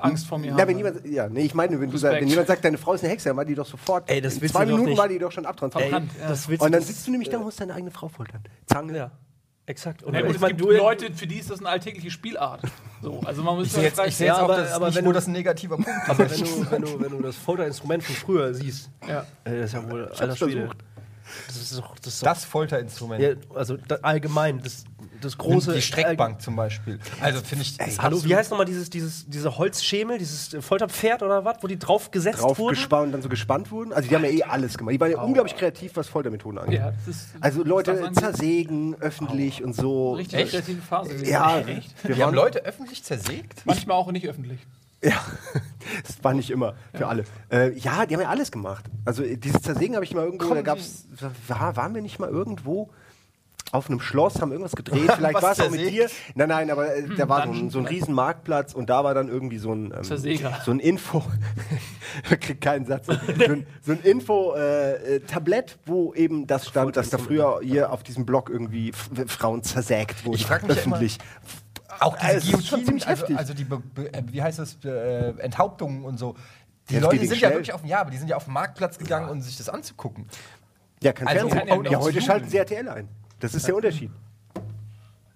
[0.00, 0.68] Angst vor mir Na, haben.
[0.68, 3.12] wenn jemand, ja, nee, ich meine, wenn, sag- wenn jemand sagt, deine Frau ist eine
[3.12, 4.10] Hexe, dann war die doch sofort.
[4.10, 5.92] Ey, das in willst zwei du doch Minuten war die doch schon abtransportiert.
[6.20, 6.28] Ja.
[6.28, 8.40] das willst Und dann sitzt du nämlich da und musst deine eigene Frau foltern.
[8.66, 8.96] Zange.
[8.96, 9.10] Ja,
[9.66, 10.02] exakt.
[10.02, 12.10] Und Ja, gut, ich es meine, gibt du, Leute, für die ist das eine alltägliche
[12.10, 12.60] Spielart.
[13.02, 14.86] So, also man muss ich sehe jetzt, ich seh Ja, jetzt auch, aber- dass aber
[14.86, 17.22] nicht wenn nur du- das ein negativer Punkt aber wenn du, wenn, du, wenn du
[17.22, 19.20] das Folterinstrument von früher siehst, ja.
[19.44, 20.70] äh, das ist ja wohl alter hab's Schwede.
[21.46, 23.22] Das ist doch, das ist doch Das Folterinstrument.
[23.22, 24.84] ja, also da, allgemein, das,
[25.20, 25.74] das große.
[25.74, 26.98] die Streckbank zum Beispiel.
[27.20, 27.78] Also finde ich.
[27.80, 31.78] Ey, hallo, wie heißt nochmal dieses, dieses, diese Holzschemel, dieses Folterpferd oder was, wo die
[31.78, 32.74] drauf gesetzt Drauf wurden?
[32.74, 33.92] gespannt und dann so gespannt wurden.
[33.92, 34.94] Also die haben ja eh alles gemacht.
[34.94, 36.78] Die waren ja unglaublich kreativ, was Foltermethoden angeht.
[36.80, 40.12] ja, das ist, Also Leute zersägen, öffentlich und so.
[40.14, 41.24] richtig kreative Phase.
[41.24, 41.94] Ja, echt.
[42.06, 43.62] wir Die haben waren, Leute öffentlich zersägt?
[43.64, 44.60] Manchmal auch nicht öffentlich.
[45.08, 45.20] Ja,
[46.06, 47.24] das war nicht immer für alle.
[47.50, 48.84] Äh, ja, die haben ja alles gemacht.
[49.04, 51.06] Also äh, dieses Zersägen habe ich mal irgendwo, Kommen da gab's,
[51.48, 52.90] war, waren wir nicht mal irgendwo
[53.72, 56.08] auf einem Schloss, haben irgendwas gedreht, vielleicht war es auch mit dir.
[56.36, 59.12] Nein, nein, aber äh, da war so ein, so ein riesen Marktplatz und da war
[59.12, 60.04] dann irgendwie so ein, ähm,
[60.64, 61.22] so ein Info,
[62.30, 67.18] ich krieg keinen Satz, so ein, so ein Info-Tablett, wo eben das stand, dass da
[67.18, 70.36] früher hier auf diesem Blog irgendwie Frauen zersägt wurden.
[70.36, 70.98] Ich frag mich ja immer-
[72.00, 73.38] Auch Also, diese es ist schon ziemlich also, heftig.
[73.38, 76.34] also die, Be Be äh, wie heißt das, äh, Enthauptungen und so.
[76.88, 77.50] Die Ja, das Leute sind ja schnell.
[77.52, 80.26] wirklich auf, ja, aber die sind ja auf den Marktplatz gegangen, um sich das anzugucken.
[81.02, 81.84] Ja, kein Also, Fernsehen.
[81.84, 83.08] ja ja, heute schalten sie RTL ein.
[83.40, 84.10] Das ist der Unterschied.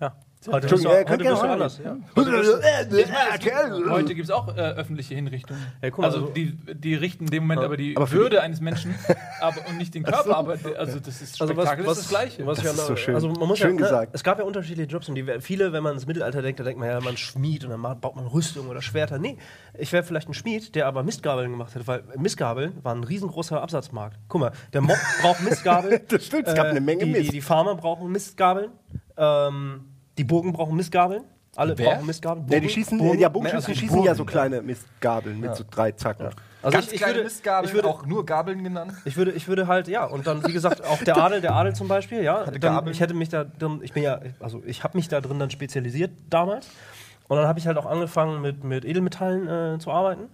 [0.00, 0.14] Ja.
[0.46, 1.80] Heute äh, heute könnt bist du ihr anders.
[1.84, 1.96] Ja.
[3.90, 5.60] Heute gibt es auch äh, öffentliche Hinrichtungen.
[5.82, 8.40] Ja, mal, also so- die, die richten in dem Moment aber die Aber für Würde
[8.40, 8.94] eines Menschen
[9.42, 10.34] aber, und nicht den Körper.
[10.34, 12.46] Aber die- also das ist Also was, Spektakel was, ist das Gleiche.
[12.46, 13.14] Was Das ist so schön.
[13.14, 14.14] Also man muss Schön ja, ne, gesagt.
[14.14, 16.80] Es gab ja unterschiedliche Jobs und die, viele, wenn man ins Mittelalter denkt, da denkt
[16.80, 19.18] man ja, man Schmied und dann baut man Rüstung oder Schwerter.
[19.18, 19.36] Nee,
[19.78, 23.60] ich wäre vielleicht ein Schmied, der aber Mistgabeln gemacht hätte, weil Mistgabeln war ein riesengroßer
[23.60, 24.18] Absatzmarkt.
[24.28, 26.00] Guck mal, der Mob braucht Mistgabeln.
[26.08, 27.24] Das stimmt, es gab eine Menge die, Mist.
[27.24, 28.70] Die, die Farmer brauchen Mistgabeln.
[29.18, 29.84] Ähm,
[30.20, 31.24] die Burgen brauchen Mistgabeln.
[31.56, 31.92] Alle Wer?
[31.94, 32.44] brauchen Mistgabeln.
[32.44, 34.06] Ja, die Burgen- schießen, Burgen- ja, also Bogenschützen die schießen Burgen.
[34.06, 36.26] ja so kleine Mistgabeln mit so drei Zacken.
[36.62, 38.92] Also Ganz ich, ich, kleine würde, Mistgabeln, ich würde auch nur Gabeln genannt.
[39.06, 41.74] Ich würde, ich würde halt, ja, und dann, wie gesagt, auch der Adel, der Adel
[41.74, 42.44] zum Beispiel, ja.
[42.44, 45.38] Dann, ich hätte mich da drin, ich bin ja, also ich habe mich da drin
[45.38, 46.68] dann spezialisiert damals.
[47.28, 50.28] Und dann habe ich halt auch angefangen mit, mit Edelmetallen äh, zu arbeiten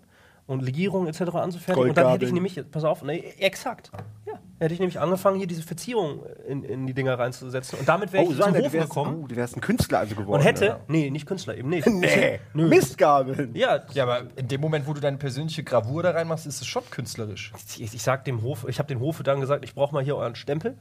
[0.46, 1.34] und Legierungen etc.
[1.34, 1.88] anzufertigen.
[1.90, 3.90] Und dann hätte ich nämlich, pass auf, nee, exakt.
[4.26, 7.78] Ja, hätte ich nämlich angefangen, hier diese Verzierung in, in die Dinger reinzusetzen.
[7.80, 9.60] Und damit wäre Oh, ich sagen zum Hof du wärst, gekommen oh, du wärst ein
[9.60, 10.38] Künstler also geworden.
[10.40, 10.80] und hätte, Ja.
[10.86, 11.86] nee, nicht Künstler, eben nicht.
[11.90, 12.68] Nee, Nö.
[12.68, 13.54] Mistgabeln.
[13.54, 16.66] Ja, Ja, aber in dem Moment, wo du deine persönliche Gravur da reinmachst, ist es
[16.66, 17.52] schon künstlerisch.
[17.78, 20.16] ich, ich sag dem Hof, ich habe dem Hofe dann gesagt, ich brauche mal hier
[20.16, 20.78] euren Stempel,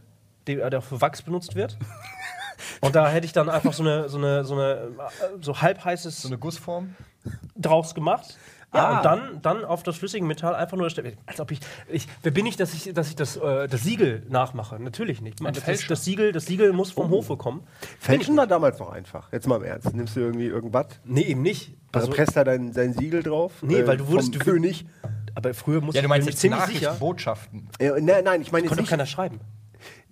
[0.48, 1.78] der, der für Wachs benutzt wird.
[2.82, 4.90] Und da hätte ich dann einfach so eine, so eine, so eine, äh,
[5.42, 6.96] so halbheißes So eine Gussform.
[7.56, 8.38] draus gemacht.
[8.74, 8.98] Ja, Ah.
[8.98, 10.86] und dann, dann auf das flüssige Metall einfach nur.
[11.26, 14.26] Als ob ich, ich, wer bin ich, dass ich, dass ich das, äh, das Siegel
[14.30, 14.78] nachmache?
[14.82, 15.40] Natürlich nicht.
[15.42, 17.64] Man, das, das, Siegel, das Siegel muss vom Hofe kommen.
[18.00, 19.32] Fälschen war damals noch einfach.
[19.32, 19.94] Jetzt mal im Ernst.
[19.94, 20.88] Nimmst du irgendwie irgendwas?
[21.06, 21.76] Nee, eben nicht.
[21.94, 23.54] Also, presst da dein, dein Siegel drauf?
[23.62, 24.86] Nee, weil du wurdest- vom du- König.
[25.36, 26.94] aber früher musste Ja, du meinst ich jetzt ziemlich Nachrichten, sicher.
[26.96, 27.70] Botschaften.
[27.80, 28.90] Äh, nein, nein, ich meine jetzt Konnte doch nicht.
[28.90, 29.40] keiner schreiben.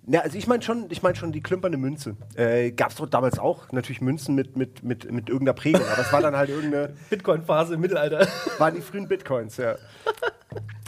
[0.06, 2.16] Na, also ich meine schon, ich meine schon die klimpernde Münze.
[2.34, 6.02] Äh, Gab es doch damals auch natürlich Münzen mit, mit, mit, mit irgendeiner Prägung, aber
[6.02, 8.26] es war dann halt irgendeine, Bitcoin-Phase im Mittelalter.
[8.58, 9.76] waren die frühen Bitcoins, ja.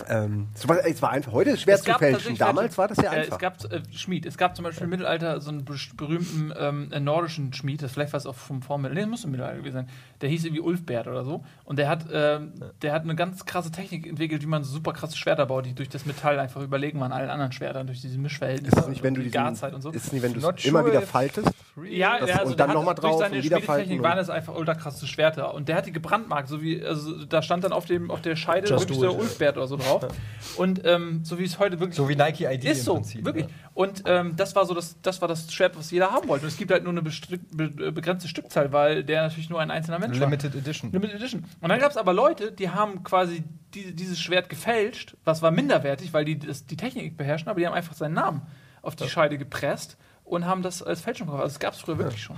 [0.09, 1.33] Ähm, so war, es war einfach.
[1.33, 2.37] Heute ist es schwer Es zu fälschen.
[2.37, 3.33] Damals war das ja Äh, einfach.
[3.33, 4.27] es gab äh, Schmied.
[4.27, 8.13] Es gab zum Beispiel im Mittelalter so einen berühmten ähm, äh, nordischen Schmied, das vielleicht
[8.13, 9.89] was auch vom Vormittelalter, nee, das muss im Mittelalter gewesen sein.
[10.21, 11.45] Der hieß irgendwie Ulfbert oder so.
[11.65, 14.93] Und der hat, ähm, der hat eine ganz krasse Technik entwickelt, wie man so super
[14.93, 18.19] krasse Schwerter baut, die durch das Metall einfach überlegen waren, allen anderen Schwertern, durch diese
[18.19, 19.91] Mischverhältnisse ist es nicht, wenn du die Garzeit und so.
[19.91, 21.51] ist es nicht, wenn du es immer sure wieder faltest?
[21.89, 23.61] Ja, Das- ja, also und dann der noch mal hat, drauf durch seine und wieder
[23.61, 25.53] falten waren es einfach ultra krasse Schwerter.
[25.55, 28.37] Und der hat die gebrandmarkt, so wie, also da stand dann auf, dem, auf der
[28.37, 29.21] Scheide wirklich so it.
[29.57, 30.07] Ulfbert oder so drauf.
[30.57, 33.25] Und ähm, so wie es heute wirklich So wie Nike ID ist im so, Prinzip.
[33.25, 33.47] wirklich.
[33.47, 33.51] Ja.
[33.75, 36.45] Und ähm, das war so das, das war das Schwert, was jeder haben wollte.
[36.45, 39.99] Und es gibt halt nur eine be begrenzte Stückzahl, weil der natürlich nur ein einzelner
[39.99, 40.27] Mensch war.
[40.27, 40.93] Limited Edition.
[40.93, 41.45] Limited Edition.
[41.61, 45.51] Und dann gab es aber Leute, die haben quasi die, dieses Schwert gefälscht, was war
[45.51, 48.43] minderwertig, weil die das, die Technik beherrschen, aber die haben einfach seinen Namen
[48.83, 51.45] auf die Scheide gepresst und haben das als Fälschung verkauft.
[51.45, 52.37] Also das gab es früher wirklich schon.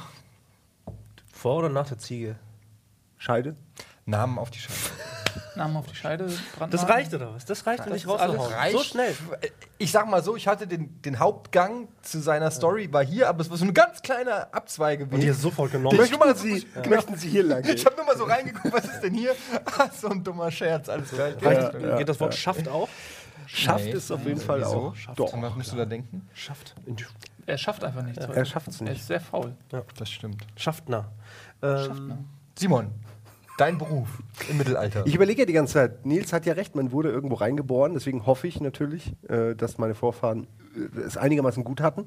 [1.33, 2.37] Vor oder nach der Ziege?
[3.18, 3.54] Scheide?
[4.07, 4.74] Namen auf die Scheibe.
[5.59, 6.71] Namen auf die Scheide, Brandmarken.
[6.71, 7.44] Das reicht oder was?
[7.44, 8.73] Das reicht, um dich ist rauszuhauen.
[8.73, 9.14] So schnell.
[9.77, 13.40] Ich sag mal so, ich hatte den, den Hauptgang zu seiner Story war hier, aber
[13.42, 15.12] es war so ein ganz kleiner Abzweigeweg.
[15.12, 15.97] Und die ist sofort genommen.
[15.97, 17.75] Mal Möchten so- Sie, möchten Sie hier lang gehen?
[17.77, 19.35] Ich habe nur mal so reingeguckt, was ist denn hier?
[19.79, 21.29] Ah, so ein dummer Scherz, alles klar.
[21.40, 22.88] Reicht, Ja, Geht das Wort Schaft auch?
[23.47, 23.92] Schafft Nee.
[23.92, 24.94] es auf jeden Fall Wieso?
[25.09, 25.14] auch.
[25.16, 25.33] Doch.
[25.35, 26.29] An was musst du da denken?
[26.35, 26.75] Schafft.
[27.47, 28.18] Er schafft einfach nichts.
[28.25, 29.01] Er schafft es Er nicht.
[29.01, 29.55] ist sehr faul.
[29.97, 30.44] Das stimmt.
[30.57, 31.11] Schaftner.
[31.62, 32.27] Ähm,
[32.59, 32.90] Simon,
[33.59, 34.09] dein Beruf
[34.49, 35.05] im Mittelalter.
[35.07, 38.25] Ich überlege ja die ganze Zeit, Nils hat ja recht, man wurde irgendwo reingeboren, deswegen
[38.25, 42.07] hoffe ich natürlich, äh, dass meine Vorfahren äh, es einigermaßen gut hatten.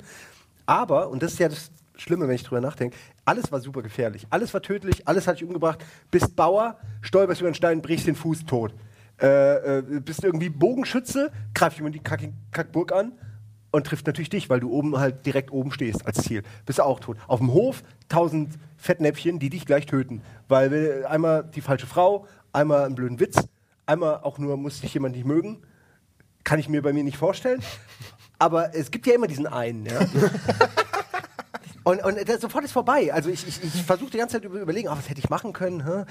[0.65, 4.25] Aber, und das ist ja das Schlimme, wenn ich drüber nachdenke, alles war super gefährlich.
[4.29, 5.83] Alles war tödlich, alles hat dich umgebracht.
[6.09, 8.73] Bist Bauer, stolperst über den Stein, brichst den Fuß tot.
[9.21, 13.11] Äh, äh, bist irgendwie Bogenschütze, greift jemand die Kack Kackburg an
[13.71, 16.43] und trifft natürlich dich, weil du oben halt direkt oben stehst als Ziel.
[16.65, 17.17] Bist du auch tot.
[17.27, 20.21] Auf dem Hof tausend Fettnäpfchen, die dich gleich töten.
[20.47, 23.47] Weil einmal die falsche Frau, einmal einen blöden Witz,
[23.85, 25.61] einmal auch nur muss dich jemand nicht mögen.
[26.43, 27.61] Kann ich mir bei mir nicht vorstellen.
[28.39, 29.99] Aber es gibt ja immer diesen einen, ja.
[31.83, 33.11] Und, und das, sofort ist vorbei.
[33.13, 35.51] Also ich, ich, ich versuche die ganze Zeit über, überlegen, ah, was hätte ich machen
[35.53, 35.85] können.
[35.85, 36.05] Hä?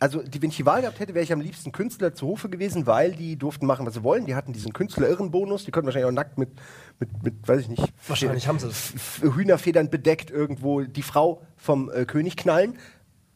[0.00, 2.50] Also die, wenn ich die Wahl gehabt hätte, wäre ich am liebsten Künstler zu Hofe
[2.50, 4.26] gewesen, weil die durften machen, was sie wollen.
[4.26, 5.64] Die hatten diesen Künstler-Irren-Bonus.
[5.64, 6.50] Die konnten wahrscheinlich auch nackt mit,
[6.98, 8.70] mit, mit weiß ich nicht, Wahrscheinlich haben sie
[9.22, 12.76] Hühnerfedern bedeckt irgendwo die Frau vom äh, König knallen.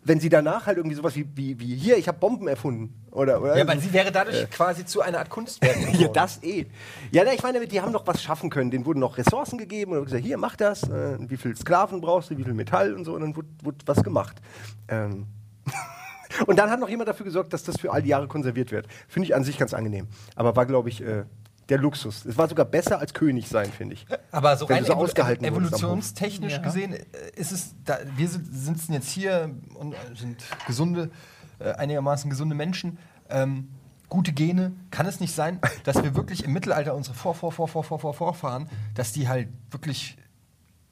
[0.09, 2.95] Wenn sie danach halt irgendwie sowas wie, wie, wie hier, ich habe Bomben erfunden.
[3.11, 6.65] Oder, oder ja, weil sie wäre dadurch quasi zu einer Art Kunstwerk ja, das eh.
[7.11, 8.71] Ja, na, ich meine, die haben doch was schaffen können.
[8.71, 10.85] Denen wurden noch Ressourcen gegeben und gesagt, hier, mach das.
[10.85, 13.15] Äh, wie viel Sklaven brauchst du, wie viel Metall und so.
[13.15, 14.41] Und dann wurde, wurde was gemacht.
[14.89, 15.27] Ähm.
[16.47, 18.87] und dann hat noch jemand dafür gesorgt, dass das für all die Jahre konserviert wird.
[19.09, 20.09] Finde ich an sich ganz angenehm.
[20.37, 21.25] Aber war, glaube ich, äh,
[21.69, 22.25] der Luxus.
[22.25, 24.07] Es war sogar besser als König sein, finde ich.
[24.31, 25.13] Aber so Wenn rein so Hof.
[25.15, 26.59] evolutionstechnisch Ja.
[26.63, 27.05] gesehen äh,
[27.37, 31.11] ist es, da, wir sind, sitzen jetzt hier und sind gesunde,
[31.59, 32.99] äh, einigermaßen gesunde Menschen.
[33.29, 33.69] Ähm,
[34.09, 34.73] gute Gene.
[34.91, 37.99] Kann es nicht sein, dass wir wirklich im Mittelalter unsere Vor, Vor, Vor, Vor, Vor,
[37.99, 40.17] Vor, Vorfahren, dass die halt wirklich.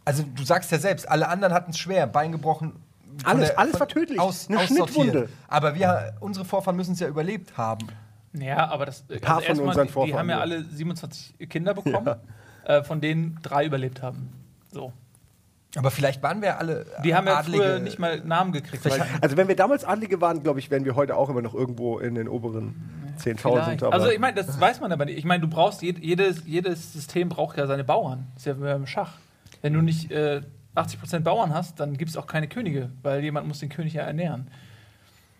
[0.04, 2.74] Also du sagst ja selbst, alle anderen hatten es schwer, Bein gebrochen,
[3.24, 4.20] Alles- alles war tödlich.
[4.20, 4.60] Aus, Eine.
[4.66, 5.28] Schnittwunde.
[5.48, 7.88] Aber wir, unsere Vorfahren müssen es ja überlebt haben.
[8.40, 9.04] Ja, aber das.
[9.10, 10.40] Ein paar von unseren die, die Vorfahren, haben ja ja.
[10.42, 12.16] alle 27 Kinder bekommen,
[12.64, 14.28] äh, von denen drei überlebt haben.
[14.72, 14.92] So.
[15.76, 17.58] Aber vielleicht waren wir alle Die haben ja Adlige.
[17.58, 18.84] früher nicht mal Namen gekriegt.
[18.84, 21.54] Weil Also wenn wir damals Adlige waren, glaube ich, wären wir heute auch immer noch
[21.54, 22.74] irgendwo in den oberen
[23.18, 23.36] 10.000.
[23.38, 23.82] Vielleicht.
[23.82, 25.18] aber- Also ich meine, das weiß man aber nicht.
[25.18, 28.26] Ich meine, du brauchst jed jedes, jedes System braucht ja seine Bauern.
[28.34, 29.12] Das ist ja wie beim Schach.
[29.60, 30.40] Wenn du nicht äh,
[30.74, 34.02] 80% Bauern hast, dann gibt es auch keine Könige, weil jemand muss den König ja
[34.02, 34.48] ernähren.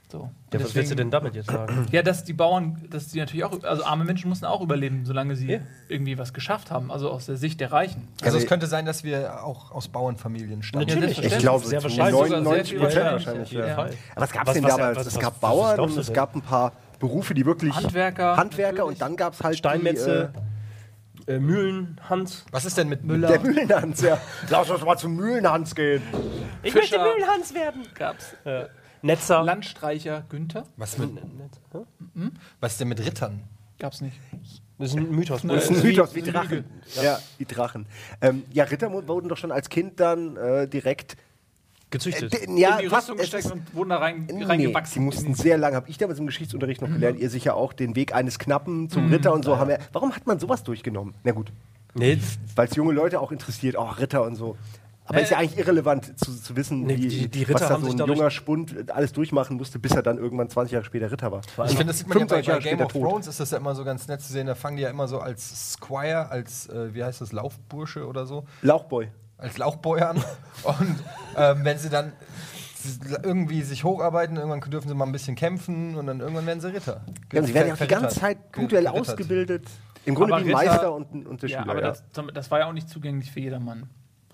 [0.08, 0.30] So.
[0.52, 1.86] Ja, was willst du denn damit jetzt sagen?
[1.92, 5.34] Ja, dass die Bauern, dass die natürlich auch, also arme Menschen mussten auch überleben, solange
[5.34, 5.58] sie Ja.
[5.88, 8.06] irgendwie was geschafft haben, also aus der Sicht der Reichen.
[8.22, 10.86] Also Ja, es könnte sein, dass wir auch aus Bauernfamilien stammen.
[10.86, 11.22] Natürlich.
[11.24, 12.14] ich glaube, sehr wahrscheinlich.
[12.14, 13.50] 99 Sogar sehr Prozent wahrscheinlich.
[13.52, 13.66] Ja.
[13.66, 13.74] ja.
[13.78, 14.96] Aber was gab es denn damals?
[14.98, 18.36] was- es gab was Bauern und es gab ein paar Berufe, die wirklich Handwerker.
[18.36, 18.88] Handwerker natürlich.
[18.94, 20.32] und dann gab es halt Steinmetze,
[21.26, 22.44] Die, äh, Mühlen, Hans.
[22.52, 23.28] Was ist denn mit äh, Müller?
[23.28, 24.18] der Mühlenhans, ja.
[24.50, 26.00] Lass uns mal zum Mühlenhans gehen.
[26.62, 26.98] Ich Fischer.
[26.98, 27.82] möchte Mühlenhans werden.
[27.94, 28.34] Gab's
[29.06, 29.42] Netzer.
[29.42, 30.64] Landstreicher Günther?
[30.76, 31.10] Was, mit,
[32.60, 33.42] was ist denn mit Rittern?
[33.78, 34.16] Gab's nicht.
[34.78, 35.42] Das ist ein Mythos.
[35.42, 36.64] Das ist ein Wie- Mythos wie Drachen.
[37.02, 37.86] Ja, wie Drachen.
[38.20, 41.16] Ähm, ja, Ritter wurden doch schon als Kind dann äh, direkt.
[41.88, 42.34] Gezüchtet.
[42.34, 44.94] Äh, ja, in die Rüstung es gesteckt und wurden da rein, Nee, reingewachsen.
[44.94, 47.94] sie mussten sehr lange, habe ich damals im Geschichtsunterricht noch gelernt, ihr sicher auch den
[47.94, 49.78] Weg eines Knappen zum Ritter und so haben wir.
[49.92, 51.14] Warum hat man sowas durchgenommen?
[51.22, 51.52] Na gut,
[51.94, 52.18] nee,
[52.56, 54.56] weil es junge Leute auch interessiert, auch Ritter und so.
[55.08, 57.68] Aber Äh, ist ja eigentlich irrelevant zu, zu wissen, Nee, wie, die- die Ritter was
[57.68, 60.84] da haben so ein junger Spund alles durchmachen musste, bis er dann irgendwann 20 Jahre
[60.84, 61.40] später Ritter war.
[61.40, 63.02] Ich finde, das sieht man ja bei, 25 bei Game of tot.
[63.02, 64.46] Thrones, ist das ja immer so ganz nett zu sehen.
[64.46, 68.26] Da fangen die ja immer so als Squire, als, äh, wie heißt das, Laufbursche oder
[68.26, 69.08] so, Lauchboy.
[69.38, 70.16] als Lauchboy an.
[70.64, 70.96] Und
[71.36, 72.12] ähm, wenn sie dann
[73.24, 76.72] irgendwie sich hocharbeiten, irgendwann dürfen sie mal ein bisschen kämpfen und dann irgendwann werden sie
[76.72, 77.00] Ritter.
[77.32, 78.20] Ja, sie werden ja auch die ganze.
[78.20, 79.66] Zeit punktuell ausgebildet.
[80.04, 81.70] Im Grunde Aber wie ein Ritter- Meister und, und der Ja, Schüler.
[81.72, 81.88] aber ja.
[81.88, 83.88] das, das war ja auch nicht zugänglich für jedermann.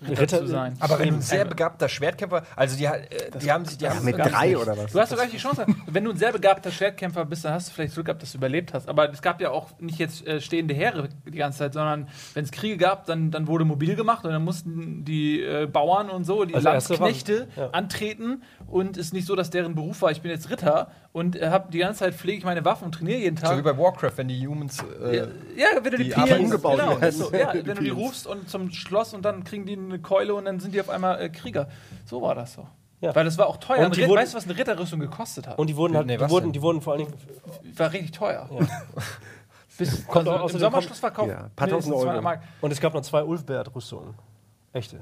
[0.05, 0.75] Ritter, Ritter- zu sein.
[0.79, 3.01] Aber wenn du ein sehr begabter Schwertkämpfer, also die, äh,
[3.41, 4.91] die haben sich, die haben mit ganz drei nicht- oder was?
[4.91, 5.65] Du hast doch gleich die Chance.
[5.87, 8.37] Wenn du ein sehr begabter Schwertkämpfer bist, dann hast du vielleicht Glück gehabt, dass du
[8.37, 8.87] überlebt hast.
[8.89, 12.43] Aber es gab ja auch nicht jetzt äh, stehende Heere die ganze Zeit, sondern wenn
[12.43, 16.23] es Kriege gab, dann, dann wurde mobil gemacht und dann mussten die äh, Bauern und
[16.25, 17.69] so, die Also Landsknechte ja.
[17.71, 18.43] antreten.
[18.67, 21.49] Und es ist nicht so, dass deren Beruf war, ich bin jetzt Ritter und äh,
[21.49, 23.63] hab die ganze Zeit pflege ich meine Waffen und trainiere jeden So wie Tag.
[23.63, 24.83] bei Warcraft, wenn die Humans.
[25.03, 25.23] Äh, Ja,
[25.55, 28.25] ja, wenn du die, die Peons, umgebaut genau, so, ja, Die wenn du die rufst
[28.25, 31.21] und zum Schloss und dann kriegen die eine Keule und dann sind die auf einmal
[31.21, 31.67] äh, Krieger.
[32.05, 32.67] So war das so.
[33.01, 33.13] Ja.
[33.15, 33.85] Weil das war auch teuer.
[33.85, 35.59] Und die wurden- weißt du, was eine Ritterrüstung gekostet hat?
[35.59, 37.13] Und die wurden halt, Nee, die, wurden, die wurden vor allen Dingen.
[37.75, 38.47] war richtig teuer.
[39.77, 42.21] Bis, Kommt also Im dem- Sommerschlussverkauf Ja, paar tausend mindestens 200 Euro.
[42.23, 42.41] Mark.
[42.61, 44.13] Und es gab noch zwei Ulfbert-Rüstungen.
[44.71, 44.99] Echte.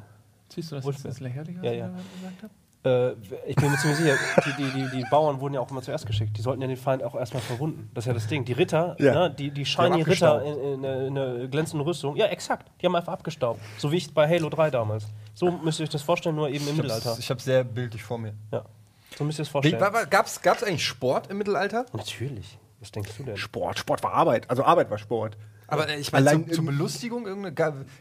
[0.49, 1.87] Siehst du, das ist das lächerlich, was Ja, ich ja.
[1.87, 2.53] gesagt habe?
[2.83, 3.11] Äh,
[3.45, 4.15] ich bin mir ziemlich sicher,
[4.45, 6.35] die, die, die, die Bauern wurden ja auch immer zuerst geschickt.
[6.37, 7.89] Die sollten ja den Feind auch erstmal verwunden.
[7.93, 8.43] Das ist ja das Ding.
[8.45, 9.13] Die Ritter, Ja.
[9.13, 12.71] ne, die, die shiny Ritter in, in, in einer glänzenden Rüstung, ja, exakt.
[12.81, 13.59] Die haben einfach abgestaubt.
[13.77, 15.05] So wie ich bei Halo 3 damals.
[15.33, 17.15] So müsst ihr euch das vorstellen, nur eben im Mittelalter.
[17.19, 18.33] ich habe sehr bildlich vor mir.
[18.51, 18.65] Ja.
[19.17, 19.81] So müsst ihr es vorstellen.
[20.09, 21.85] gab's, gab's eigentlich Sport im Mittelalter?
[21.93, 22.57] Natürlich.
[22.79, 23.37] Was denkst du denn?
[23.37, 24.49] Sport, Sport war Arbeit.
[24.49, 25.37] Also Arbeit war Sport.
[25.67, 27.53] Aber äh, ich meine, zur, zur Belustigung,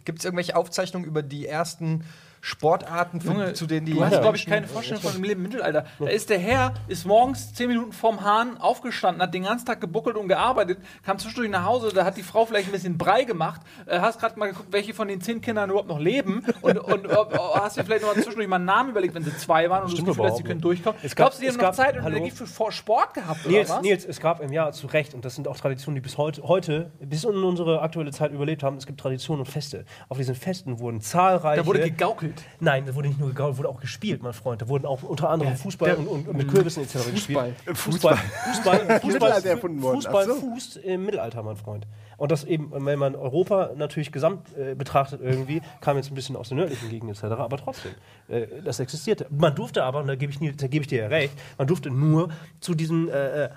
[0.05, 2.05] gibt es irgendwelche Aufzeichnungen über die ersten
[2.41, 3.95] Sportarten, für, Junge, zu denen die.
[3.95, 5.85] du hast, glaube ich, keine Vorstellung von dem Leben im Mittelalter.
[5.99, 9.81] Da ist der Herr, ist morgens zehn Minuten vorm Hahn aufgestanden, hat den ganzen Tag
[9.81, 13.25] gebuckelt und gearbeitet, kam zwischendurch nach Hause, da hat die Frau vielleicht ein bisschen Brei
[13.25, 16.79] gemacht, äh, hast gerade mal geguckt, welche von den zehn Kindern überhaupt noch leben und,
[16.79, 17.09] und
[17.55, 19.91] hast dir vielleicht noch mal zwischendurch mal einen Namen überlegt, wenn sie zwei waren und
[19.91, 20.99] du das Stimmt Gefühl hast, sie können durchkommen.
[21.03, 22.17] Es gab- Glaubst du, die haben noch gab- Zeit und hallo?
[22.17, 23.83] Energie für für Sport gehabt, oder Nils, was?
[23.83, 26.43] Nils, es gab im Jahr zu Recht, und das sind auch Traditionen, die bis heute,
[26.43, 29.85] heute, bis in unsere aktuelle Zeit überlebt haben, es gibt Traditionen und Feste.
[30.09, 31.61] Auf diesen Festen wurden zahlreiche...
[31.63, 32.30] Da wurde gegaukelt.
[32.61, 34.63] Nein, da wurde nicht nur gegault, wurde auch gespielt, mein Freund.
[34.63, 37.11] Da wurden auch unter anderem Fußball der- und, und, und mit Kürbissen etc.
[37.13, 37.55] gespielt.
[37.67, 37.75] Fußball.
[37.75, 38.17] Fußball.
[38.17, 39.97] Fußball, Fußball, erfunden worden.
[39.97, 40.35] Fußball so.
[40.35, 41.87] fußt im Mittelalter, mein Freund.
[42.17, 46.37] Und das eben, wenn man Europa natürlich gesamt äh, betrachtet irgendwie, kam jetzt ein bisschen
[46.37, 47.93] aus der nördlichen Gegend etc., aber trotzdem,
[48.29, 49.27] äh, das existierte.
[49.31, 51.91] Man durfte aber, und da gebe ich, da gebe ich dir ja recht, man durfte
[51.91, 52.29] nur
[52.61, 53.49] zu diesen äh, äh,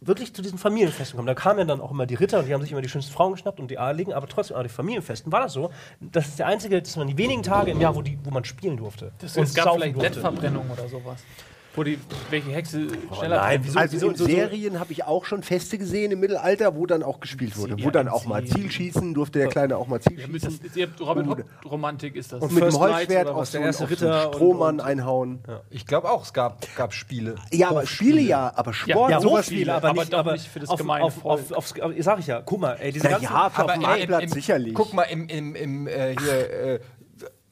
[0.00, 1.26] wirklich zu diesen Familienfesten kommen.
[1.26, 3.12] Da kamen ja dann auch immer die Ritter und die haben sich immer die schönsten
[3.12, 5.70] Frauen geschnappt und die Adeligen, aber trotzdem an die Familienfesten war das so.
[6.00, 8.44] Das ist der einzige, das waren die wenigen Tage im Jahr, wo, die, wo man
[8.44, 9.12] spielen durfte.
[9.18, 10.14] Das, und es gab vielleicht durfte.
[10.14, 11.22] Lettverbrennung oder sowas.
[11.76, 11.98] Wo die,
[12.30, 13.64] welche Hexe schneller nein, brennt.
[13.66, 16.74] wieso- Also wieso- in so- so- Serien habe ich auch schon Feste gesehen im Mittelalter,
[16.74, 17.76] wo dann auch gespielt wurde.
[17.78, 20.60] Sie- Wo dann ja, auch mal Zielschießen, durfte der Kleine auch mal Ja, mit Zielschießen.
[20.66, 22.42] das, ihr habt Robin Hood Romantik ist das.
[22.42, 24.80] Und mit dem Holzschwert auf so, der erste auf so Ritter einen und- Strohmann und-
[24.80, 25.38] einhauen.
[25.70, 27.36] Ich glaube auch, es gab, gab Spiele.
[27.52, 29.68] Ja, aber Spiele ja, aber Sport, Ja, sowas wie.
[29.70, 31.40] aber nicht- aber nicht für das auf, gemeine auf, Volk.
[31.40, 33.82] auf, auf, auf, Sag ich ja, guck mal, ey, diese Na ganzen, ja, auf dem
[33.82, 34.74] Marktplatz im- sicherlich.
[34.74, 36.80] Guck mal, im, im, im äh, hier, äh,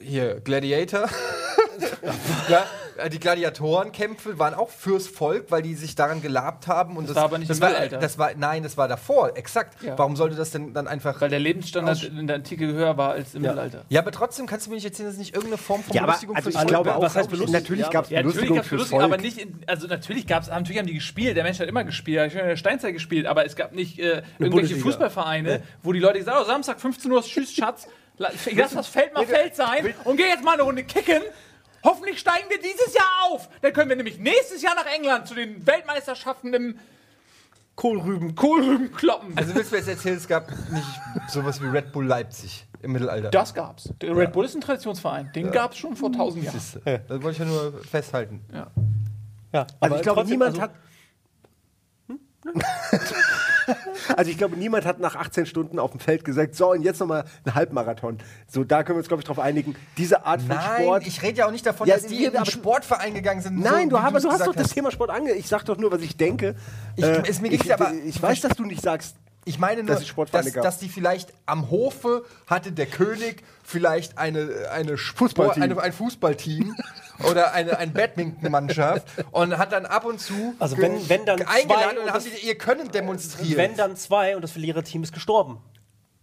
[0.00, 1.08] hier, Gladiator.
[2.48, 6.96] ja, äh, die Gladiatorenkämpfe waren auch fürs Volk, weil die sich daran gelabt haben.
[6.96, 7.98] Und das, war aber nicht das im war, Mittelalter.
[7.98, 9.82] das war Nein, das war davor, exakt.
[9.82, 9.96] Ja.
[9.98, 11.20] Warum sollte das denn dann einfach.
[11.20, 13.50] Weil der Lebensstandard in der Antike höher war als im Ja.
[13.52, 13.84] Mittelalter.
[13.88, 16.02] ja, aber trotzdem kannst du mir nicht erzählen, dass es nicht irgendeine Form von Ja,
[16.02, 16.98] aber Belustigung also fürs ich Volk glaube gab.
[16.98, 17.52] auch, Was heißt belustigt?
[17.62, 19.12] natürlich Ja, gab es Ja, natürlich Belustigung gab es fürs Belustigung, Volk.
[19.12, 22.26] aber nicht in, also natürlich gab's, natürlich haben die gespielt, der Mensch hat immer gespielt,
[22.28, 24.02] ich habe in der Steinzeit gespielt, aber es gab nicht äh,
[24.38, 24.82] irgendwelche Bundesliga.
[24.82, 27.86] Fußballvereine, wo die Leute gesagt haben, oh, Samstag 15 Uhr, tschüss, Schatz,
[28.18, 31.22] lass das Feld mal Feld sein und geh jetzt mal eine Runde kicken.
[31.84, 33.48] Hoffentlich steigen wir dieses Jahr auf.
[33.62, 36.78] Dann können wir nämlich nächstes Jahr nach England zu den Weltmeisterschaften im
[37.76, 38.34] Kohlrüben.
[38.34, 39.38] Kohlrüben kloppen.
[39.38, 40.86] Also willst du mir jetzt erzählen, es gab nicht
[41.28, 43.30] sowas wie Red Bull Leipzig im Mittelalter?
[43.30, 43.90] das gab's.
[44.00, 45.30] Der Red Bull ist ein Traditionsverein.
[45.32, 46.58] Den gab's schon vor 1000 Jahren.
[46.58, 46.80] Siehste.
[47.06, 48.40] Das wollte ich ja nur festhalten.
[48.52, 48.66] Ja.
[49.52, 50.72] Ja, Also ich glaube, niemand also- hat.
[54.16, 57.00] also ich glaube, niemand hat nach 18 Stunden auf dem Feld gesagt, so und jetzt
[57.00, 58.18] nochmal ein Halbmarathon.
[58.46, 59.74] So, da können wir uns, glaube ich, drauf einigen.
[59.96, 61.06] Diese Art von Nein, Sport.
[61.06, 63.58] ich rede ja auch nicht davon, Ja, dass die in einen aber- Sportverein gegangen sind.
[63.60, 65.32] Nein, so, du, aber du hast doch das Thema Sport ange.
[65.32, 66.54] Ich sag doch nur, was ich denke.
[66.96, 69.16] Ich- es- mir ging's ich, aber- ich weiß, dass du nicht sagst.
[69.44, 74.68] Ich meine nur, Dass dass, dass die vielleicht am Hofe hatte der König vielleicht eine,
[74.70, 75.62] eine Fußballteam.
[75.62, 76.74] eine, ein Fußballteam
[77.24, 81.66] oder eine, eine Badmintonmannschaft und hat dann ab und zu Also wenn- wenn dann eingeladen
[81.66, 83.56] zwei und und dann haben sie ihr Können demonstriert.
[83.56, 85.58] Wenn dann zwei und das Verliererteam ist gestorben.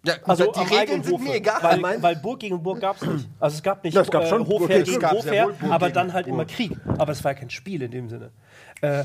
[0.05, 1.81] ja, gut, Also die Regeln sind mir egal.
[1.81, 3.27] Weil, weil Burg gegen Burg gab es nicht.
[3.39, 6.13] Also es gab nicht Ja, es gab schon Burg Hofherr gegen- Hofherr, Burg aber dann
[6.13, 6.33] halt Burg.
[6.33, 6.77] immer Krieg.
[6.97, 8.31] Aber es war ja kein Spiel in dem Sinne.
[8.81, 9.03] Äh,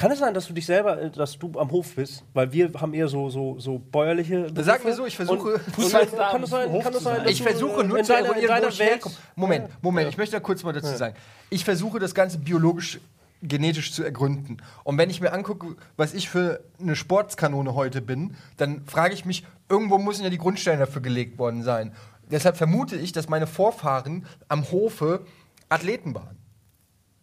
[0.00, 2.24] kann es sein, dass du dich selber, äh, dass du am Hof bist?
[2.32, 4.46] Weil wir haben eher so, so, so bäuerliche.
[4.56, 4.88] Sag Berufe.
[4.88, 7.84] mir so, ich versuche- Und, und dann kann es sein, kann es sein Ich versuche
[7.84, 9.04] nur in zu deiner, in deiner Welt.
[9.36, 11.14] Moment, Moment, ich möchte da kurz mal dazu sagen.
[11.50, 12.98] Ich versuche das Ganze biologisch,
[13.42, 14.56] genetisch zu ergründen.
[14.84, 19.26] Und wenn ich mir angucke, was ich für eine Sportskanone heute bin, dann frage ich
[19.26, 21.92] mich, irgendwo müssen ja die Grundsteine dafür gelegt worden sein.
[22.30, 25.26] Deshalb vermute ich, dass meine Vorfahren am Hofe
[25.68, 26.39] Athleten waren.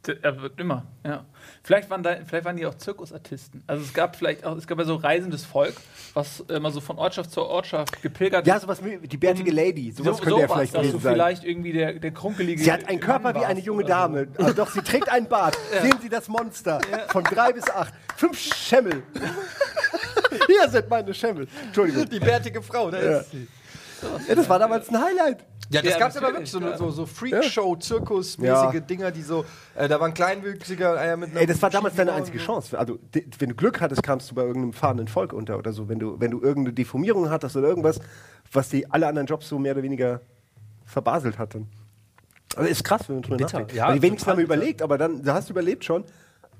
[0.07, 1.25] Er wird immer, ja.
[1.63, 3.63] Vielleicht waren, da, vielleicht waren die auch Zirkusartisten.
[3.67, 5.73] Also es gab vielleicht auch, es gab ja so reisendes Volk,
[6.13, 8.61] was immer so von Ortschaft zu Ortschaft gepilgert Ja, ist.
[8.63, 9.91] sowas wie die bärtige Lady.
[9.91, 11.13] Sowas so, könnte ja vielleicht gewesen sein.
[11.13, 12.63] vielleicht irgendwie der, der krunkelige.
[12.63, 13.93] Sie hat einen Körper wie eine junge oder so.
[13.93, 14.27] Dame.
[14.37, 15.57] Also doch, sie trägt einen Bart.
[15.81, 16.79] Sehen Sie das Monster.
[17.09, 17.93] Von drei bis acht.
[18.15, 19.03] Fünf Schemmel.
[20.47, 21.47] Hier sind meine Schemmel.
[21.65, 22.09] Entschuldigung.
[22.09, 23.17] Die bärtige Frau, da Ja.
[23.19, 23.47] ist sie.
[24.27, 25.43] Ja, das war damals ein Highlight.
[25.69, 28.79] Ja, das Ja, gab es aber wirklich, so, so, so Freakshow, Zirkusmäßige Ja.
[28.79, 29.43] Dinger, die so,
[29.75, 32.37] äh, da waren Kleinwüchsiger, einer mit einer Ey, das war damals deine einzige.
[32.37, 32.77] Chance.
[32.77, 32.97] Also,
[33.39, 35.89] wenn du Glück hattest, kamst du bei irgendeinem fahrenden Volk unter oder so.
[35.89, 37.99] Wenn du, wenn du irgendeine Deformierung hattest oder irgendwas,
[38.51, 40.21] was die alle anderen Jobs so mehr oder weniger
[40.85, 41.67] verbaselt hatten.
[42.55, 43.73] Aber ist krass, wenn man drüber nachdenkt.
[43.73, 46.03] Ja, die wenigsten haben überlegt, aber dann da hast du überlebt schon.
[46.03, 46.09] Und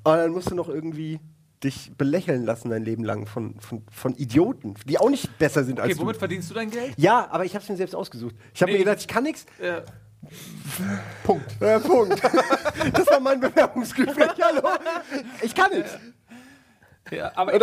[0.04, 1.20] dann musst du noch irgendwie
[1.64, 5.80] dich belächeln lassen dein Leben lang von, von, von Idioten, die auch nicht besser sind
[5.80, 6.20] als Okay, womit du.
[6.20, 6.94] verdienst du dein Geld?
[6.98, 8.36] Ja, aber ich habe es mir selbst ausgesucht.
[8.54, 8.78] Ich habe Nee.
[8.80, 9.46] mir gedacht, ich kann nichts.
[9.62, 9.82] Ja.
[11.24, 11.62] Punkt.
[11.62, 12.22] Äh, Punkt.
[12.94, 14.30] das war mein Bewerbungsgespräch.
[14.42, 14.68] Hallo.
[15.42, 15.98] Ich kann nichts.
[17.12, 17.58] Ja, aber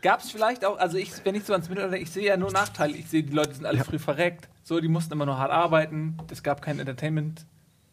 [0.00, 2.50] gab es vielleicht auch, also ich, wenn ich so ans Mittelalter, ich sehe ja nur
[2.50, 2.96] Nachteile.
[2.96, 4.48] Ich sehe, die Leute sind alle früh verreckt.
[4.62, 6.16] So, die mussten immer nur hart arbeiten.
[6.30, 6.78] Es gab kein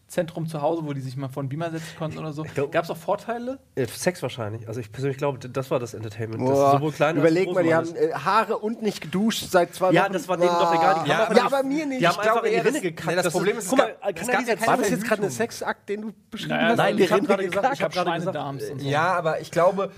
[0.07, 2.45] Entertainment-Zentrum zu Hause, wo die sich mal vor den Beamer setzen konnten oder so.
[2.71, 3.59] Gab es auch Vorteile?
[3.75, 4.67] Äh, Sex wahrscheinlich.
[4.67, 6.41] Also ich persönlich glaube, das war das Entertainment.
[6.41, 7.95] Das Boah, sowohl klein als überleg groß mal, die haben das.
[7.95, 9.95] äh, Haare und nicht geduscht seit zwei Wochen.
[9.95, 11.03] Ja, das war denen doch egal.
[11.05, 12.01] Die Ja, haben aber ja, aber mir nicht.
[12.01, 13.07] Die haben Ich einfach glaube in die Rinne das- gekackt.
[13.17, 15.29] nee, das Problem ist, guck mal, es gab ja war das jetzt gerade ein.
[15.29, 16.77] Sexakt, den du beschrieben Naja, hast?
[16.77, 18.81] Nein, ich hab Rinne gerade gesagt, ich hab gerade gesagt.
[18.81, 19.91] Ja, aber ich glaube,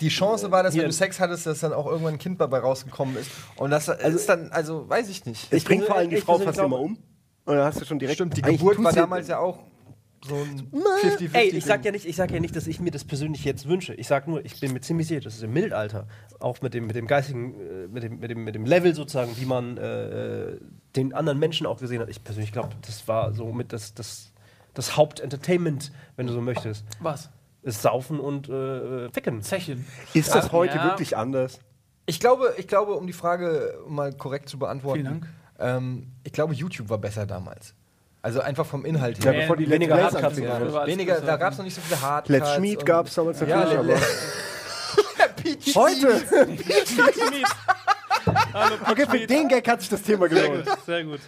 [0.00, 2.58] die Chance war, dass wenn du Sex hattest, dass dann auch irgendwann ein Kind dabei
[2.58, 3.30] rausgekommen ist.
[3.56, 5.52] Und das ist dann, also weiß ich nicht.
[5.52, 6.98] Ich bringe vor allem die Frau fast immer um.
[7.44, 8.16] Und dann hast du schon direkt.
[8.16, 9.58] Stimmt, die Geburt war damals ja auch
[10.26, 11.30] so ein 50-50.
[11.34, 13.68] Ey, ich sag ja nicht, ich sag ja nicht, dass ich mir das persönlich jetzt
[13.68, 13.92] wünsche.
[13.94, 16.06] Ich sag nur, ich bin mir ziemlich sicher, dass es im Mittelalter,
[16.40, 19.36] auch mit dem, mit dem geistigen, äh, mit dem, mit dem, mit dem Level sozusagen,
[19.36, 20.56] wie man äh,
[20.96, 22.08] den anderen Menschen auch gesehen hat.
[22.08, 24.32] Ich persönlich glaube, das war so mit das, das,
[24.72, 26.86] das Hauptentertainment, wenn du so möchtest.
[27.00, 27.28] Was?
[27.62, 29.42] Ist Saufen und äh, Ficken.
[29.42, 29.84] Zechen.
[30.14, 30.84] Ist das heute Ja.
[30.84, 31.60] wirklich anders?
[32.06, 35.28] Ich glaube, ich glaube, um die Frage mal korrekt zu beantworten, Vielen Dank.
[35.58, 37.74] Ähm, ich glaube, YouTube war besser damals.
[38.22, 39.42] Also einfach vom Inhalt Ja, her.
[39.42, 40.40] bevor die weniger Let's Hardcuts.
[40.40, 42.28] Als- Weniger, da gab es noch nicht so viele Hardcuts.
[42.30, 43.94] Let's Schmied gab es damals Ja, natürlich, aber.
[45.42, 46.22] Peach Heute!
[48.90, 50.64] okay, für den Gag hat sich das Thema gelohnt.
[50.86, 51.20] sehr gut.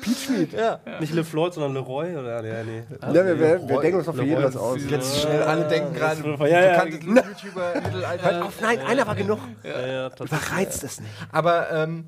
[0.00, 0.52] Pete Schmied.
[0.52, 0.78] Ja.
[1.00, 2.14] Nicht LeFloid, sondern Leroy?
[2.16, 2.44] Oder?
[2.44, 2.82] Ja, nee.
[3.02, 4.78] Ja, wir, wir, wir denken uns noch für jeden was aus.
[4.88, 8.44] Jetzt schnell alle denken gerade, Ja, ja, bekannte YouTuber, Mittelalter.
[8.44, 9.40] Auf, nein, einer war genug.
[9.64, 10.10] Ja, ja.
[10.20, 11.10] Überreizt es nicht.
[11.32, 12.06] Aber ähm,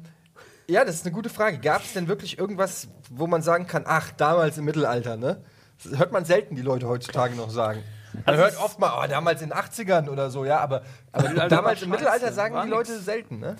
[0.68, 1.58] ja, das ist eine gute Frage.
[1.58, 5.42] Gab es denn wirklich irgendwas, wo man sagen kann, ach, damals im Mittelalter, ne?
[5.82, 7.82] Das hört man selten die Leute heutzutage noch sagen.
[8.26, 11.82] Man hört oft mal, oh, damals in den 80ern oder so, ja, aber, aber damals
[11.82, 12.70] im Mittelalter sagen die nix.
[12.70, 13.56] Leute selten, ne?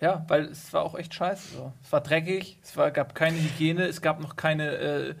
[0.00, 1.54] Ja, weil es war auch echt scheiße.
[1.54, 1.72] So.
[1.82, 5.14] Es war dreckig, es war, gab keine Hygiene, es gab noch keine äh,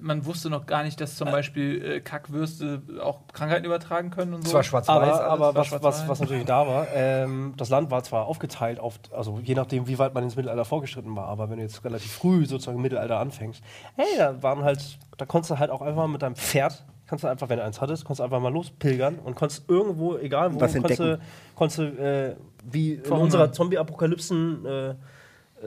[0.00, 4.42] man wusste noch gar nicht, dass zum Beispiel äh, Kackwürste auch Krankheiten übertragen können und
[4.42, 4.48] so.
[4.48, 5.20] Es war schwarz-weiß.
[5.20, 6.00] Aber, aber was, schwarz-weiß.
[6.02, 9.88] was, was natürlich da war, ähm, das Land war zwar aufgeteilt auf, also je nachdem,
[9.88, 12.82] wie weit man ins Mittelalter vorgeschritten war, aber wenn du jetzt relativ früh sozusagen im
[12.82, 13.62] Mittelalter anfängst,
[13.96, 17.24] hey, da waren halt, da konntest du halt auch einfach mal mit deinem Pferd, kannst
[17.24, 20.54] du einfach, wenn du eins hattest, konntest du einfach mal lospilgern und konntest irgendwo, egal
[20.54, 21.18] wo, Was konntest du,
[21.54, 24.94] konntest du äh, wie in unserer Zombie-Apokalypsen äh,
[25.62, 25.66] äh,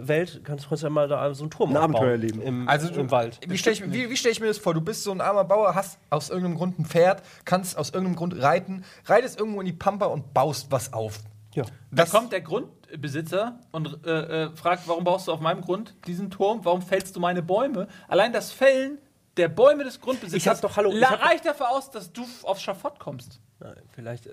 [0.00, 2.40] äh, Welt, kannst, du ja mal da so einen Turm Ein Abenteuer erleben.
[2.42, 3.40] Im, Also du, im Wald.
[3.46, 4.74] Wie stelle ich, wie, wie stell ich mir das vor?
[4.74, 8.16] Du bist so ein armer Bauer, hast aus irgendeinem Grund ein Pferd, kannst aus irgendeinem
[8.16, 11.20] Grund reiten, reitest irgendwo in die Pampa und baust was auf.
[11.54, 11.64] Ja.
[11.90, 16.30] Da kommt der Grundbesitzer und äh, äh, fragt, warum baust du auf meinem Grund diesen
[16.30, 16.64] Turm?
[16.64, 17.88] Warum fällst du meine Bäume?
[18.08, 18.98] Allein das Fällen
[19.36, 22.24] der Bäume des Grundbesitzers Ich hab doch- hallo, ich hab reicht dafür aus, dass du
[22.42, 23.40] aufs Schafott kommst.
[23.60, 24.30] Nein, vielleicht, äh,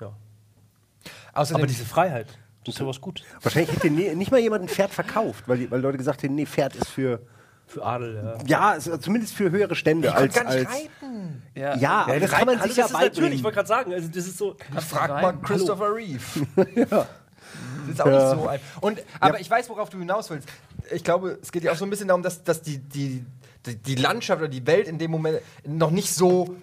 [0.00, 0.12] ja.
[1.32, 2.28] Außerdem, Aber diese Freiheit,
[2.64, 3.24] das ist ja was Gutes.
[3.42, 6.34] Wahrscheinlich hätte nie, nicht mal jemand ein Pferd verkauft, weil, die, weil Leute gesagt hätten,
[6.34, 7.20] nee, Pferd ist für,
[7.66, 8.72] Für Adel, ja.
[8.72, 10.08] ja, es- zumindest für höhere Stände.
[10.08, 11.42] ich als, konnte gar nicht als, reiten.
[11.54, 13.44] Ja, ja, aber das kann man sich ja das ist natürlich, ich beibringen.
[13.44, 14.56] wollte gerade sagen, also das ist so.
[14.88, 15.22] Frag rein.
[15.22, 16.22] mal Christopher Reeve.
[17.86, 18.34] Das ist auch Ja.
[18.34, 18.60] nicht so ein.
[18.80, 20.48] Und, aber ich weiß, worauf du hinaus willst.
[20.90, 23.24] Ich glaube, es geht ja auch so ein bisschen darum, dass, dass die, die,
[23.66, 26.56] die, die Landschaft oder die Welt in dem Moment noch nicht so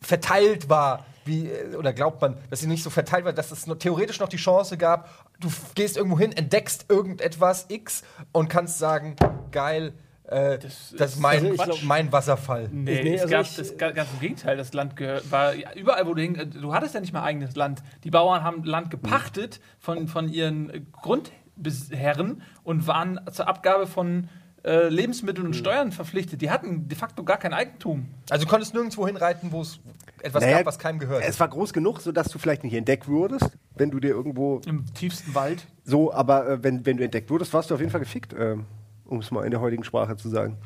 [0.00, 3.66] verteilt war, wie, äh, oder glaubt man, dass sie nicht so verteilt war, dass es
[3.68, 8.78] noch, theoretisch noch die Chance gab, du gehst irgendwo hin, entdeckst irgendetwas X und kannst
[8.78, 9.14] sagen,
[9.52, 9.92] geil,
[10.24, 12.68] äh, das, Das ist mein, also glaub- mein Wasserfall.
[12.72, 14.56] Nee, Nee, es also gab ich- das ga- ganz im Gegenteil.
[14.58, 17.22] Das Land gehört, war ja, überall, wo du hin, äh, du hattest ja nicht mal
[17.22, 17.82] eigenes Land.
[18.04, 24.28] Die Bauern haben Land gepachtet von, von ihren Grundherren und waren zur Abgabe von
[24.68, 26.42] äh, Lebensmitteln und Steuern verpflichtet.
[26.42, 28.06] Die hatten de facto gar kein Eigentum.
[28.28, 29.80] Also du konntest nirgendwo hinreiten, wo es
[30.20, 31.24] etwas Naja, gab, was keinem gehört.
[31.26, 34.84] Es war groß genug, sodass du vielleicht nicht entdeckt wurdest, wenn du dir irgendwo Im
[34.92, 35.66] tiefsten Wald.
[35.84, 38.66] so, aber äh, wenn, wenn du entdeckt wurdest, warst du auf jeden Fall gefickt, ähm,
[39.06, 40.58] um es mal in der heutigen Sprache zu sagen.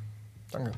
[0.51, 0.73] Danke.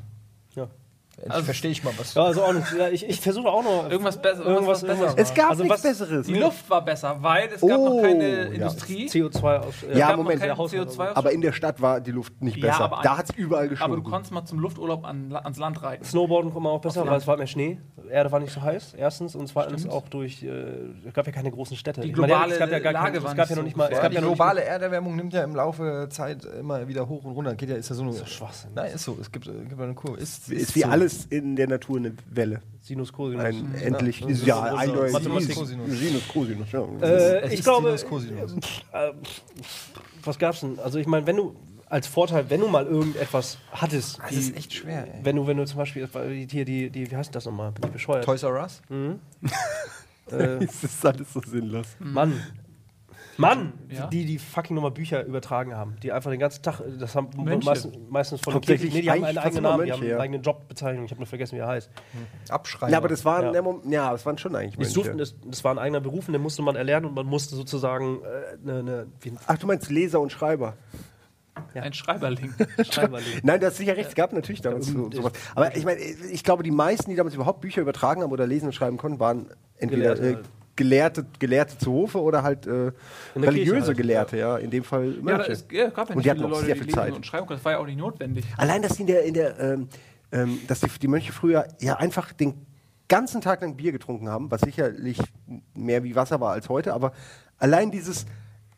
[1.29, 2.13] Also- verstehe ich mal was.
[2.13, 2.71] Ja, also auch nicht.
[2.77, 3.89] Ja, ich, ich versuche auch noch.
[3.89, 5.29] Irgendwas besser- Irgendwas, irgendwas, was besser irgendwas.
[5.29, 6.27] Es gab Also nichts was- Besseres.
[6.27, 8.43] Die Luft war besser, weil es gab Oh, noch keine ja.
[8.51, 9.07] Industrie.
[9.07, 9.83] CO2 aus.
[9.83, 12.11] Äh, Ja, gab noch Moment, keinen der Haushalt- CO2 Aber in der Stadt war die
[12.11, 12.83] Luft nicht Ja, besser.
[12.85, 14.03] aber da hat es überall aber gestunken.
[14.03, 16.03] du konntest mal zum Lufturlaub an, ans Land reiten.
[16.03, 17.79] Snowboarden kommt man auch besser, weil es war mehr Schnee.
[18.09, 19.35] Erde war nicht so heiß, erstens.
[19.35, 19.93] Und zweitens Stimmt.
[19.95, 20.43] auch durch.
[20.43, 20.47] Äh,
[21.07, 22.01] es gab ja keine großen Städte.
[22.01, 23.55] Die Ich meine, ja, globale es gab ja gar Lage keine, war es gab ja
[23.55, 23.89] noch nicht mal.
[23.89, 27.55] Gab die globale Erderwärmung nimmt ja im Laufe der Zeit immer wieder hoch und runter.
[27.55, 28.13] Geht ja, ist ja so eine.
[28.25, 28.71] Schwachsinn.
[28.75, 29.17] Nein, ist so.
[29.19, 29.51] Es gibt, äh,
[29.81, 30.17] eine Kurve.
[30.19, 30.87] Ist, ist wie so.
[31.05, 32.61] Alles in der Natur eine Welle.
[32.81, 33.43] Sinus, Cosinus.
[33.43, 35.13] Ein endlich, ja, so- eindeutig.
[35.13, 35.55] Mathematik.
[35.55, 35.89] Cosinus.
[35.99, 36.81] Sinus, Cosinus, ja.
[37.01, 38.53] Äh, Es ich glaube, Sinus, Cosinus.
[38.93, 39.11] äh,
[40.23, 40.77] was gab's denn?
[40.79, 41.55] Also ich meine, wenn du
[41.89, 45.19] als Vorteil, wenn du mal irgendetwas hattest, Das ist echt schwer, ey.
[45.23, 46.07] wenn du, wenn du zum Beispiel
[46.49, 47.71] hier die, die wie heißt das nochmal?
[47.71, 48.25] Bin ich bescheuert?
[48.25, 48.81] Toys R Us?
[50.31, 51.85] Äh, Das ist alles so sinnlos.
[51.99, 52.41] Mann.
[53.37, 54.07] Mann, Ja?
[54.07, 57.65] die die fucking nochmal Bücher übertragen haben, die einfach den ganzen Tag, das haben Mönche.
[57.65, 60.13] meistens, meistens von Hauptsächlich nee, die haben einen eigenen Namen, die Mönche, haben ja.
[60.15, 61.89] eine eigene Jobbezeichnung, ich habe nur vergessen, wie er heißt.
[62.49, 62.91] Abschreiben.
[62.91, 63.61] Ja, aber das waren, Ja.
[63.61, 65.33] ja, ja das waren schon eigentlich Die durften, Mönche.
[65.33, 68.19] das, das war ein eigener Beruf und den musste man erlernen und man musste sozusagen
[68.23, 70.75] äh, wie ein Ach, du meinst Leser und Schreiber?
[71.73, 72.53] Ein Schreiberling.
[72.89, 73.39] Schreiber legen.
[73.43, 75.31] Nein, du hast sicher recht, es gab natürlich damals so, sowas.
[75.55, 78.67] Aber ich meine, ich glaube, die meisten, die damals überhaupt Bücher übertragen haben oder lesen
[78.67, 80.49] und schreiben konnten, waren entweder Gelehrte äh, halt.
[80.75, 82.91] Gelehrte, Gelehrte zu Hofe oder halt äh,
[83.35, 84.57] religiöse halt, Gelehrte, ja.
[84.57, 85.33] In dem Fall Ja, Mönche.
[85.43, 87.13] aber es ja, gab ja Und nicht die hatten Leute, sehr die viel Zeit.
[87.13, 87.47] und schreiben.
[87.47, 88.45] Das war ja auch nicht notwendig.
[88.57, 89.87] Allein, dass die in der, in der ähm,
[90.31, 92.65] ähm, dass die, die Mönche früher ja einfach den
[93.07, 95.19] ganzen Tag lang Bier getrunken haben, was sicherlich
[95.73, 97.11] mehr wie Wasser war als heute, aber
[97.59, 98.25] allein dieses,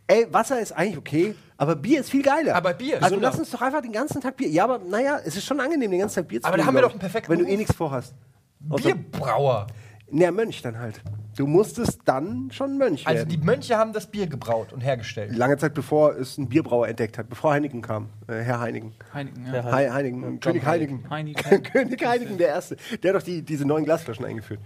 [0.08, 2.54] ey, Wasser ist eigentlich okay, aber Bier ist viel geiler.
[2.56, 4.50] Aber Bier, Also lass uns doch einfach den ganzen Tag Bier.
[4.50, 6.68] Ja, aber naja, es ist schon angenehm, den ganzen Tag Bier zu Aber da trinken,
[6.68, 8.14] haben wir doch einen perfekten Wenn du eh nichts vorhast.
[8.60, 9.68] Bierbrauer.
[10.12, 11.02] Na, Mönch dann halt.
[11.38, 13.30] Du musstest dann schon Mönch Also werden.
[13.30, 15.36] die Mönche haben das Bier gebraut und hergestellt.
[15.36, 18.94] Lange Zeit bevor es ein Bierbrauer entdeckt hat, bevor Heineken kam, äh, Herr Heineken.
[19.14, 19.64] Heineken, ja.
[19.64, 21.10] Hei- Heineken, König Heineken.
[21.10, 21.64] Heineken.
[21.72, 22.76] König Heineken der Erste.
[23.04, 24.60] Der hat doch die, diese neuen Glasflaschen eingeführt.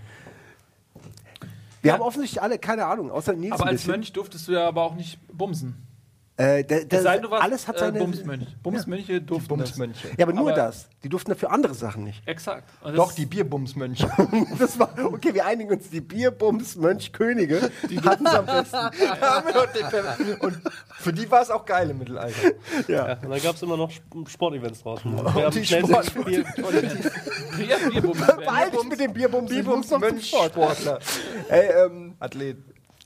[1.82, 1.94] Wir Ja.
[1.96, 3.86] haben offensichtlich alle keine Ahnung, außer Nils Aber ein als.
[3.88, 5.76] Mönch durftest du ja aber auch nicht bumsen.
[6.38, 8.00] Äh, der, der, sei warst alles hat äh, seine.
[8.00, 8.48] Bumsmönch.
[8.64, 9.70] Bumsmönche durften das.
[9.72, 10.08] Bumsmönche.
[10.18, 10.88] Ja, aber nur Aber- das.
[11.04, 12.26] Die durften dafür andere Sachen nicht.
[12.28, 12.64] Exakt.
[12.82, 14.10] Und das- Doch, die Bierbumsmönche.
[14.60, 18.76] Das war, okay, wir einigen uns, die Bierbums Mönchkönige, die hatten es am besten.
[19.22, 20.62] Haben wir und
[21.00, 22.52] für die war es auch geil im Mittelalter.
[22.88, 23.14] Ja, Ja.
[23.22, 25.14] und dann gab es immer noch Sp- Sportevents draußen.
[25.14, 26.46] Und Wer am die Sport- Bier-
[27.68, 28.20] Ja, Bierbums.
[28.26, 30.02] Beeil dich mit dem Bierbums, zum Sport.
[30.02, 31.00] Bierbumsmönchsportler.
[31.50, 32.58] Ey, ähm, Athlet.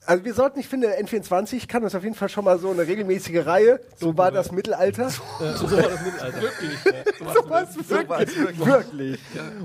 [0.06, 2.86] Also wir sollten, ich finde, N24 kann das auf jeden Fall schon mal so eine
[2.88, 3.80] regelmäßige Reihe.
[3.98, 5.10] So war das Mittelalter.
[5.10, 5.22] So
[5.72, 6.42] war das Mittelalter.
[6.42, 6.72] Wirklich.
[7.34, 8.60] So war es So war es wirklich.
[8.60, 8.68] wirklich.
[8.68, 9.20] Wirklich.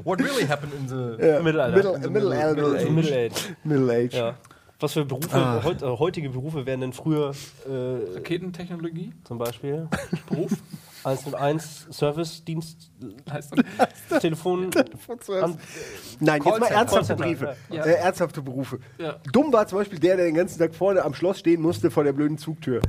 [0.05, 1.25] What really happened in the...
[1.27, 1.41] Ja.
[1.43, 1.77] Mittelalter.
[1.77, 3.35] Middle, Also Middle, Middle Age.
[3.65, 4.15] Middle Age.
[4.15, 4.35] Ja.
[4.81, 7.33] Was für Berufe, heut, äh, heutige Berufe wären denn früher
[7.69, 9.89] äh, Raketentechnologie, zum Beispiel?
[10.29, 10.53] Beruf.
[11.05, 12.91] 101 Service-Dienst,
[13.31, 13.55] Heißt,
[14.21, 14.71] Telefon.
[15.43, 15.59] An,
[16.21, 17.57] Nein, jetzt mal ernsthafte Briefe.
[17.71, 17.85] ja.
[17.85, 18.79] Äh, ernsthafte Berufe.
[18.99, 19.17] Ja.
[19.33, 22.05] Dumm war zum Beispiel der, der den ganzen Tag vorne am Schloss stehen musste vor
[22.05, 22.81] der blöden Zugtür.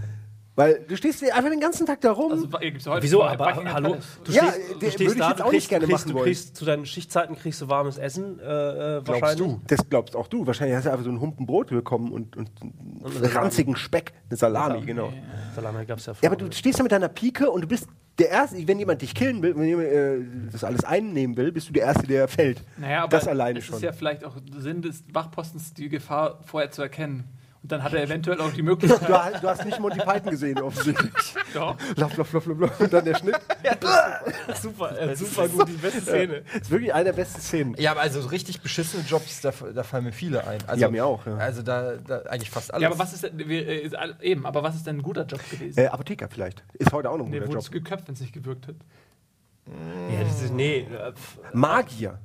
[0.54, 2.34] Weil du stehst einfach den ganzen Tag da rum.
[2.34, 3.24] also, gibt's heute Wieso?
[3.24, 3.96] Aber hallo,
[4.26, 6.00] du Ja, stehst, der- du würde stehst ich da, jetzt auch nicht kriegst, gerne kriegst,
[6.02, 6.26] machen du wollen.
[6.26, 9.38] kriegst zu deinen Schichtzeiten kriegst du warmes Essen, äh, äh, Glaubst wahrscheinlich.
[9.48, 9.62] du?
[9.68, 10.46] Das glaubst auch du.
[10.46, 14.38] Wahrscheinlich hast du einfach so einen Humpen Brot bekommen und, und einen ranzigen Speck, eine
[14.38, 15.14] Salami, genau.
[15.56, 17.88] Salami gab's ja Ja, aber du stehst da mit deiner Pike und du bist
[18.20, 20.20] der Erste, wenn jemand dich killen will, wenn jemand äh,
[20.52, 22.64] das alles einnehmen will, bist du der Erste, der fällt.
[22.78, 23.76] Naja, aber das alleine es schon.
[23.76, 27.24] ist ja vielleicht auch Sinn des Wachpostens, die Gefahr vorher zu erkennen.
[27.64, 29.08] Und dann hat er eventuell auch die Möglichkeit.
[29.08, 31.14] Du, hast- du hast nicht Monty Python gesehen, offensichtlich.
[31.54, 31.76] Doch.
[31.96, 32.80] Lauf, lauf, lauf, lauf, lauf.
[32.80, 33.36] Und dann der Schnitt.
[34.62, 36.42] super, äh, super gut, die beste Szene.
[36.54, 37.76] Das ist wirklich eine der besten Szenen.
[37.78, 40.60] Ja, aber also so richtig beschissene Jobs, da, da fallen mir viele ein.
[40.68, 41.36] Also, Ja, mir auch, ja.
[41.38, 42.82] Also da, da eigentlich fast alles.
[42.82, 43.90] Ja, aber was ist denn, wir, äh,
[44.22, 45.80] eben, aber was ist denn ein guter Job gewesen?
[45.80, 46.64] Äh, Apotheker vielleicht.
[46.74, 47.64] Ist heute auch noch ein nee, guter wurde Job.
[47.66, 48.76] es geköpft, wenn es nicht gewirkt hat.
[49.68, 51.14] Ja, das ist, nee, äh,
[51.54, 52.18] Magier.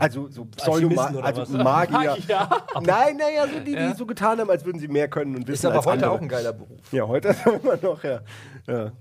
[0.00, 1.56] Also so Pseudo oder also?
[1.58, 2.16] Magier.
[2.28, 2.48] Ja.
[2.80, 3.94] Nein, naja, so die, die Ja.
[3.94, 6.10] so getan haben, als würden sie mehr können und wissen ist aber als heute andere.
[6.12, 6.92] auch ein geiler Beruf.
[6.92, 8.20] Ja, heute ist er immer noch, ja.
[8.66, 8.92] ja.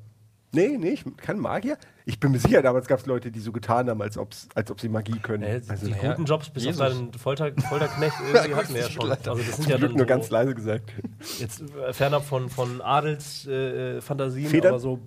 [0.52, 1.78] Nee, nee, ich kann Magier.
[2.06, 4.72] Ich bin mir sicher, damals gab es Leute, die so getan haben, als, ob's, als
[4.72, 5.44] ob sie Magie können.
[5.44, 6.82] äh, also, die naja, guten Jobs bis Jesus.
[6.82, 9.12] auf deinen Folter, Folterknecht irgendwie hatten wir ja schon.
[9.12, 10.92] Also das sind ja Glück dann nur so, ganz leise gesagt.
[11.40, 15.00] jetzt äh, fernab von, von Adels äh, aber so,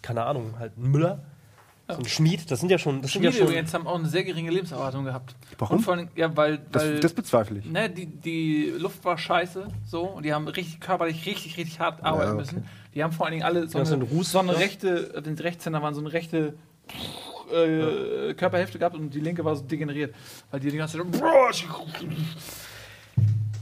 [0.00, 1.22] keine Ahnung, halt Müller,
[1.88, 3.98] so ein Schmied, das sind ja schon, das sind Schmiede ja schon übrigens haben auch
[3.98, 5.36] eine sehr geringe Lebenserwartung gehabt.
[5.58, 5.76] Warum?
[5.76, 7.64] Und vor allem, ja, weil, Das, weil das bezweifle ich.
[7.66, 12.02] ne, die, die Luft war scheiße, so, und die haben richtig körperlich richtig, richtig hart
[12.02, 12.40] arbeiten okay.
[12.40, 12.68] müssen.
[12.94, 14.58] Die haben vor allen Dingen alle so Ja, so eine, ein Ruß, so eine ne?
[14.58, 16.54] rechte, den Rechtshänder waren so eine rechte
[17.52, 20.14] äh, Körperhälfte gehabt und die linke war so degeneriert,
[20.50, 21.06] weil die die ganze Zeit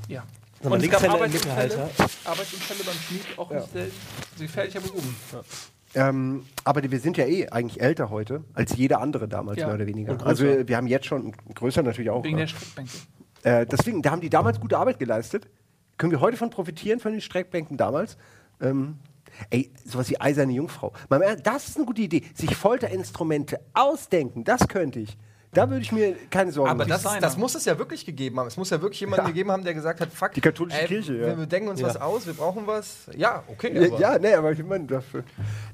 [0.08, 0.22] ja.
[0.62, 1.90] Mal, Und es gab Arbeitsunfälle.
[2.24, 3.96] Arbeitsunfälle beim Schmied, auch nicht selten.
[4.38, 5.04] Gefährlicher Beruf.
[5.94, 9.66] Ähm, aber wir sind ja eh eigentlich älter heute als jeder andere damals, Ja.
[9.66, 10.26] mehr oder weniger.
[10.26, 12.24] Also wir, haben jetzt schon, größer natürlich auch.
[12.24, 12.44] Wegen ja.
[12.44, 12.92] der Streckbänke.
[13.42, 15.48] Äh, deswegen, da haben die damals gute Arbeit geleistet.
[15.98, 18.16] Können wir heute von profitieren, von den Streckbänken damals?
[18.60, 18.98] Ähm,
[19.50, 20.92] ey, sowas wie eiserne Jungfrau.
[21.42, 22.22] Das ist eine gute Idee.
[22.34, 25.16] Sich Folterinstrumente ausdenken, das könnte ich.
[25.54, 26.88] Da würde ich mir keine Sorgen Aber machen.
[26.90, 27.20] das, Designer.
[27.20, 28.46] das muss es ja wirklich gegeben haben.
[28.48, 29.28] Es muss ja wirklich jemanden Ja.
[29.28, 31.26] gegeben haben, der gesagt hat, fuck, Die katholische Kirche, ja.
[31.28, 31.86] wir, wir denken uns Ja.
[31.88, 33.06] was aus, wir brauchen was.
[33.16, 33.72] Ja, okay.
[33.72, 35.24] Ja, aber- ja, nee, aber ich meine, dafür-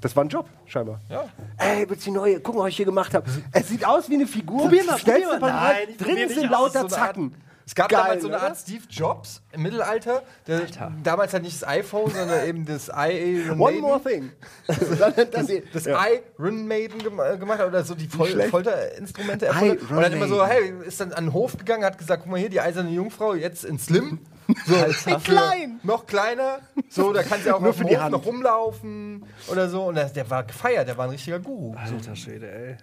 [0.01, 1.01] das war ein Job, scheinbar.
[1.09, 1.24] Ja.
[1.57, 3.26] Ey, willst die neue, gucken, was ich hier gemacht habe.
[3.53, 4.62] Es sieht aus wie eine Figur.
[4.62, 5.51] Probier mal, probier mal.
[5.53, 7.35] Nein, ich Drin sind lauter so eine Art- Zacken.
[7.71, 8.47] Es gab Geil, damals so eine oder?
[8.47, 10.25] Art Steve Jobs im Mittelalter.
[10.49, 10.62] Der,
[11.05, 13.81] damals halt nicht das iPhone, sondern eben das Iron One Maiden.
[13.81, 14.33] more thing.
[14.99, 16.05] dann, Das ja.
[16.37, 18.51] Iron Maiden gem gemacht hat oder so die Fol schlecht.
[18.51, 19.79] Folterinstrumente erfunden.
[19.85, 22.33] Iron Und dann immer so, hey, ist dann an den Hof gegangen, hat gesagt, guck
[22.33, 24.18] mal hier, die eiserne Jungfrau, jetzt in Slim.
[24.66, 25.79] So, für klein.
[25.85, 26.59] Noch kleiner.
[26.89, 28.11] So, da kannst du auch Nur für die Hand.
[28.11, 29.85] noch rumlaufen oder so.
[29.85, 31.77] Und das, der war gefeiert, der war ein richtiger Guru.
[31.77, 32.77] Alter Schwede, ey.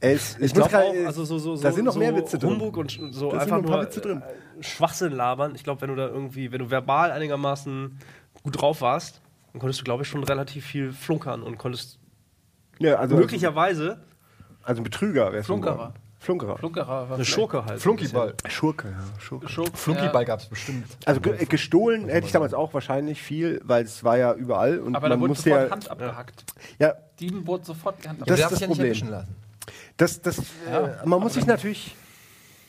[0.00, 2.38] Es, Ich muss glaube auch, also so, so, so, da sind noch so mehr Witze
[2.38, 2.50] drin.
[2.50, 4.22] Humbug und so Da einfach ein nur Witze drin.
[4.22, 5.54] äh, Schwachsinn labern.
[5.54, 7.98] Ich glaube, wenn du da irgendwie, wenn du verbal einigermaßen
[8.42, 9.20] gut drauf warst,
[9.52, 11.98] dann konntest du, glaube ich, schon relativ viel flunkern und konntest
[12.78, 14.00] Ja, also, möglicherweise
[14.62, 15.46] also ein Betrüger wäre es.
[15.46, 15.94] Flunkerer.
[16.20, 16.58] Flunkerer.
[16.58, 17.80] Flunkerer eine Schurke halt.
[17.80, 18.34] Flunkyball.
[18.48, 19.20] Schurke, ja.
[19.20, 19.48] Schurke.
[19.48, 20.26] Schurk, Flunkyball ja.
[20.26, 20.84] gab es bestimmt.
[21.06, 24.96] Also ge gestohlen hätte ich damals auch wahrscheinlich viel, weil es war ja überall und
[24.96, 26.44] Aber da man wurde musste sofort ja, Hand abgehackt.
[26.80, 29.24] ja, Dieben wurde sofort die Hand Das Das ist das sich ja nicht Problem.
[29.96, 30.42] Das, das, äh,
[31.04, 31.96] man muss sich natürlich,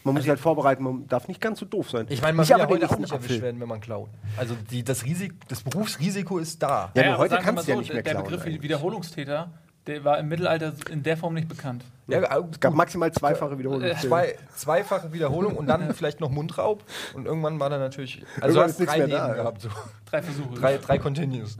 [0.04, 2.06] man muss sich halt vorbereiten, man darf nicht ganz so doof sein.
[2.10, 3.42] Ich meine, man will ja heute auch nicht erwischt Apfel.
[3.42, 4.10] werden, wenn man klaut.
[4.38, 6.92] Also die, das, Risik, das Berufsrisiko ist da.
[6.96, 8.62] Ja, aber heute kannst du ja nicht mehr Der klauen Begriff eigentlich.
[8.62, 9.52] Wiederholungstäter,
[9.88, 11.84] der war im Mittelalter in der Form nicht bekannt.
[12.08, 13.98] Ja, äh, Es gab maximal zweifache Wiederholungen.
[13.98, 16.84] Zwei, zweifache Wiederholung und dann vielleicht noch Mundraub.
[17.14, 18.24] Und irgendwann war dann natürlich.
[18.42, 19.34] Also hast drei mehr da, Leben ja.
[19.34, 19.62] gehabt.
[19.62, 19.70] So.
[20.10, 20.54] Drei Versuche.
[20.56, 21.58] Drei, drei Continues.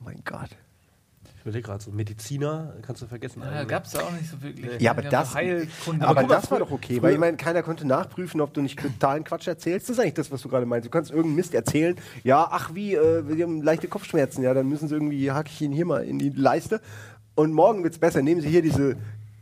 [0.00, 0.50] mein Gott.
[1.48, 3.40] Ich überlege gerade so, Mediziner kannst du vergessen.
[3.42, 3.68] Ja, eigentlich.
[3.68, 4.82] gab es da auch nicht so wirklich.
[4.82, 6.06] Ja, aber Ja, das- Heilkunde.
[6.06, 8.60] Aber, mal, das war doch okay, früher- weil ich meine, keiner konnte nachprüfen, ob du
[8.60, 9.88] nicht totalen Quatsch erzählst.
[9.88, 10.84] Das ist eigentlich das, was du gerade meinst.
[10.86, 11.96] Du kannst irgendeinen Mist erzählen.
[12.22, 14.42] Ja, ach wie, äh, wir haben leichte Kopfschmerzen.
[14.42, 16.82] Ja, dann müssen sie irgendwie, hake ich ihn hier mal in die Leiste.
[17.34, 18.20] Und morgen wird's besser.
[18.20, 18.96] Nehmen Sie hier diese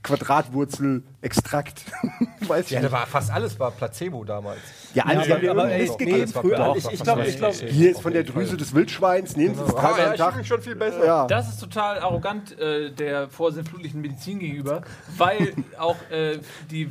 [0.07, 1.82] Quadratwurzel-Extrakt.
[2.46, 2.92] Weiß ich Ja, da nicht.
[2.92, 4.59] war fast alles war Placebo damals.
[4.94, 6.32] Ja, Ja, alles haben wir aber, ey, Mist nee, gegeben.
[6.32, 9.36] früher, ich, war ich glaube, ich glaube, Hier ist von der Drüse des Wildschweins.
[9.36, 10.46] Nehmen Sie das Ah, dreimal ja, am Tag.
[10.46, 11.04] schon viel besser.
[11.04, 11.26] Ja.
[11.26, 14.82] Das ist total arrogant äh, der vorsinnflutlichen Medizin gegenüber,
[15.16, 16.38] weil auch äh,
[16.70, 16.88] die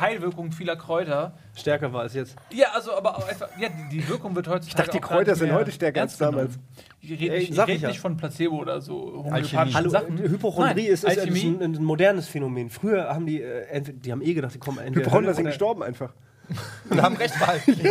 [0.00, 1.32] Heilwirkung vieler Kräuter.
[1.56, 2.36] stärker war als jetzt.
[2.52, 4.68] Ja, also aber auch einfach, ja, die, die Wirkung wird heutzutage.
[4.68, 6.56] Ich dachte, die Kräuter sind heute stärker als ernst genommen.
[7.04, 7.88] Ich rede Ey, nicht, ich red ich ja.
[7.88, 10.18] nicht von Placebo oder so homöopathischen Hallo, Sachen.
[10.18, 12.70] Hypochondrie Nein, ist, ist, ist ein, ein modernes Phänomen.
[12.70, 15.82] Früher haben die, äh, entweder, die haben eh gedacht, die kommen entweder Hypochonder sind gestorben
[15.82, 16.12] einfach.
[16.90, 17.74] Und haben recht behalten.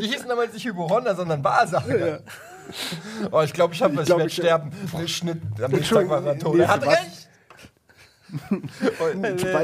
[0.00, 2.20] die hießen damals nicht Hypochonder, sondern Wahrsager.
[3.30, 4.02] Oh, ich glaube, ich habe was.
[4.02, 4.70] Ich glaub, werde ich- sterben.
[4.96, 5.42] Nee, Schnitt.
[5.62, 6.58] Am nächsten war er tot.
[6.58, 6.96] Er hat was?
[6.96, 7.28] recht.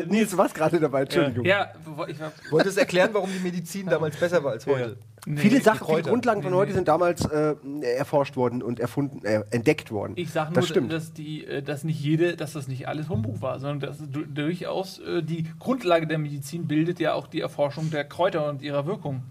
[0.09, 1.45] Nils, du warst gerade dabei, Entschuldigung.
[1.45, 1.73] Ja,
[2.07, 2.17] ich
[2.51, 4.97] Wollte es erklären, warum die Medizin damals besser war als heute.
[5.27, 6.03] Nee, Viele Sachen, viele.
[6.03, 6.77] Grundlagen von Nee, heute nee.
[6.77, 7.55] sind damals äh,
[7.97, 10.13] erforscht worden und erfunden, äh, entdeckt worden.
[10.17, 10.93] Ich sage nur, das stimmt.
[10.93, 14.25] dass die, äh, dass nicht jede, dass das nicht alles Humbug war, sondern dass du-
[14.25, 18.87] durchaus äh, die Grundlage der Medizin bildet ja auch die Erforschung der Kräuter und ihrer
[18.87, 19.23] Wirkung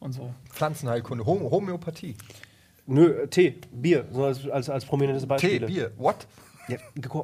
[0.00, 0.32] und so.
[0.50, 2.14] Pflanzenheilkunde, Hom Homöopathie.
[2.86, 5.60] Nö, äh, Tee, Bier, so als, als, als prominentes Beispiel.
[5.60, 5.90] Tee, Bier.
[5.98, 6.26] What?
[6.68, 6.76] Ja,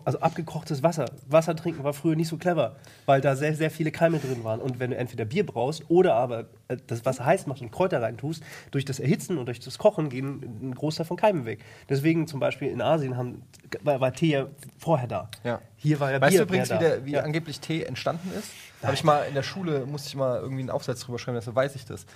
[0.04, 1.06] also abgekochtes Wasser.
[1.28, 2.76] Wasser trinken war früher nicht so clever,
[3.06, 4.60] weil da sehr, sehr viele Keime drin waren.
[4.60, 8.02] Und wenn du entweder Bier brauchst oder aber äh, das Wasser heiß machst und Kräuter
[8.02, 11.60] reintust, durch das Erhitzen und durch das Kochen gehen ein Großteil von Keimen weg.
[11.88, 13.42] Deswegen zum Beispiel in Asien haben,
[13.82, 14.46] war, Tee ja
[14.78, 15.30] vorher da.
[15.44, 15.60] Ja.
[15.76, 17.22] Hier war ja Weißt Bier du übrigens, wie, der, wie ja.
[17.22, 18.50] angeblich Tee entstanden ist?
[18.82, 21.56] Habe ich mal in der Schule, musste ich mal irgendwie einen Aufsatz drüber schreiben, deshalb
[21.56, 22.06] weiß ich das.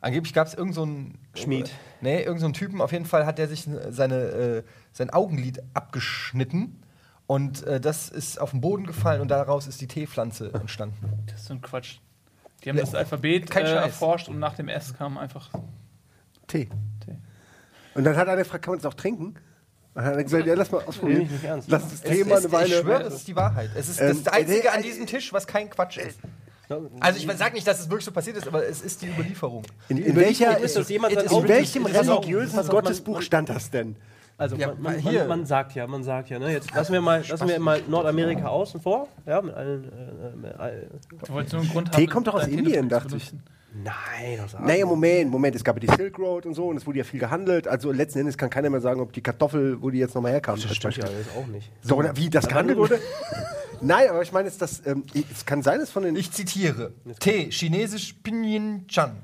[0.00, 1.70] Angeblich gab es irgendeinen so Schmied.
[2.00, 4.62] Nee, irgendeinen so Typen, auf jeden Fall hat der sich seine, äh,
[4.98, 6.82] sein Augenlid abgeschnitten
[7.28, 10.96] und äh, das ist auf den Boden gefallen und daraus ist die Teepflanze entstanden.
[11.26, 11.98] Das ist so ein Quatsch.
[12.64, 15.50] Die haben Ja, das Alphabet äh, erforscht und nach dem S kam einfach
[16.48, 16.68] Tee.
[17.04, 17.16] Tee.
[17.94, 19.26] Und dann hat einer gefragt, kann man das auch trinken?
[19.26, 19.34] Und
[19.94, 21.22] dann hat er gesagt, ja, lass mal ausprobieren.
[21.22, 21.70] Nee, nicht ernst.
[21.70, 22.66] Lass das Es Thema ist, eine Weile.
[22.74, 23.70] ich schwöre, das ist die Wahrheit.
[23.76, 26.18] Es ist Ähm, das Einzige äh, an äh, diesem Tisch, was kein Quatsch ist.
[27.00, 29.62] Also ich sage nicht, dass es wirklich so passiert ist, aber es ist die Überlieferung.
[29.88, 33.96] in, in, welcher, in, sein in Augenlid- welchem religiösen Gottesbuch stand das denn?
[34.38, 35.20] Also Ja, man, man, hier.
[35.20, 36.52] man, man sagt ja, man sagt ja, ne?
[36.52, 39.84] Jetzt lassen wir mal, lassen wir mal Nordamerika außen vor, ja, mit allen,
[40.44, 40.86] äh, äh,
[41.26, 43.32] Du wolltest nur einen Grund Tee haben, kommt doch aus Indien, dachte ich.
[43.74, 46.86] Nein, das Naja, Moment, Moment, es gab ja die Silk Road und so und es
[46.86, 47.66] wurde ja viel gehandelt.
[47.66, 50.58] Also letzten Endes kann keiner mehr sagen, ob die Kartoffel, wo die jetzt nochmal herkam.
[50.60, 51.70] das stimmt ja alles auch nicht.
[51.82, 52.98] So, oder wie das gehandelt wurde?
[53.80, 56.92] Nein, aber ich meine dass ähm, es kann sein, dass von den Ich zitiere.
[57.20, 59.16] Tee, chinesisch Pinyin Chan.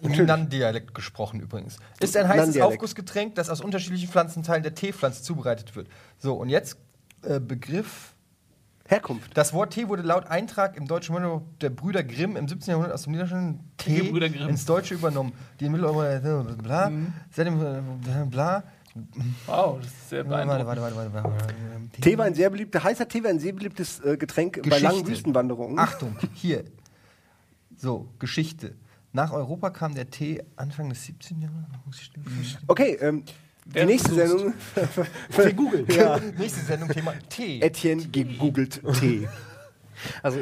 [0.00, 1.78] Im Nan-Dialekt gesprochen übrigens.
[2.00, 2.60] Ist ein heißes.
[2.60, 5.88] Aufgussgetränk, das aus unterschiedlichen Pflanzenteilen der Teepflanze zubereitet wird.
[6.18, 6.76] So, und jetzt
[7.22, 8.14] äh, Begriff.
[8.86, 9.36] Herkunft.
[9.36, 12.70] Das Wort Tee wurde laut Eintrag im deutschen Wörterbuch der Brüder Grimm im 17.
[12.70, 15.34] Jahrhundert aus dem Niederländischen Tee ins Deutsche übernommen.
[15.60, 16.90] Die in Mitteleuropa bla,
[17.30, 18.64] seitdem äh, bla.
[19.46, 20.66] Wow, das ist sehr beeindruckend.
[20.66, 22.00] warte, warte, warte, warte, warte.
[22.00, 24.84] Tee war ein sehr beliebter, heißer Tee war ein sehr beliebtes äh, Getränk bei Geschichte.
[24.84, 25.78] langen Wüstenwanderungen.
[25.78, 26.64] Achtung, hier.
[27.76, 28.74] So, Geschichte.
[29.18, 31.42] Nach Europa kam der Tee Anfang des 17.
[31.42, 32.56] Jahrhunderts.
[32.68, 33.24] Okay, ähm,
[33.64, 34.14] die nächste?
[34.14, 34.54] Sendung.
[35.36, 35.86] Wir googeln.
[35.88, 36.20] ja.
[36.38, 37.60] Nächste Sendung Thema Tee.
[37.60, 39.26] Etienne gegoogelt Tee.
[40.22, 40.38] Also,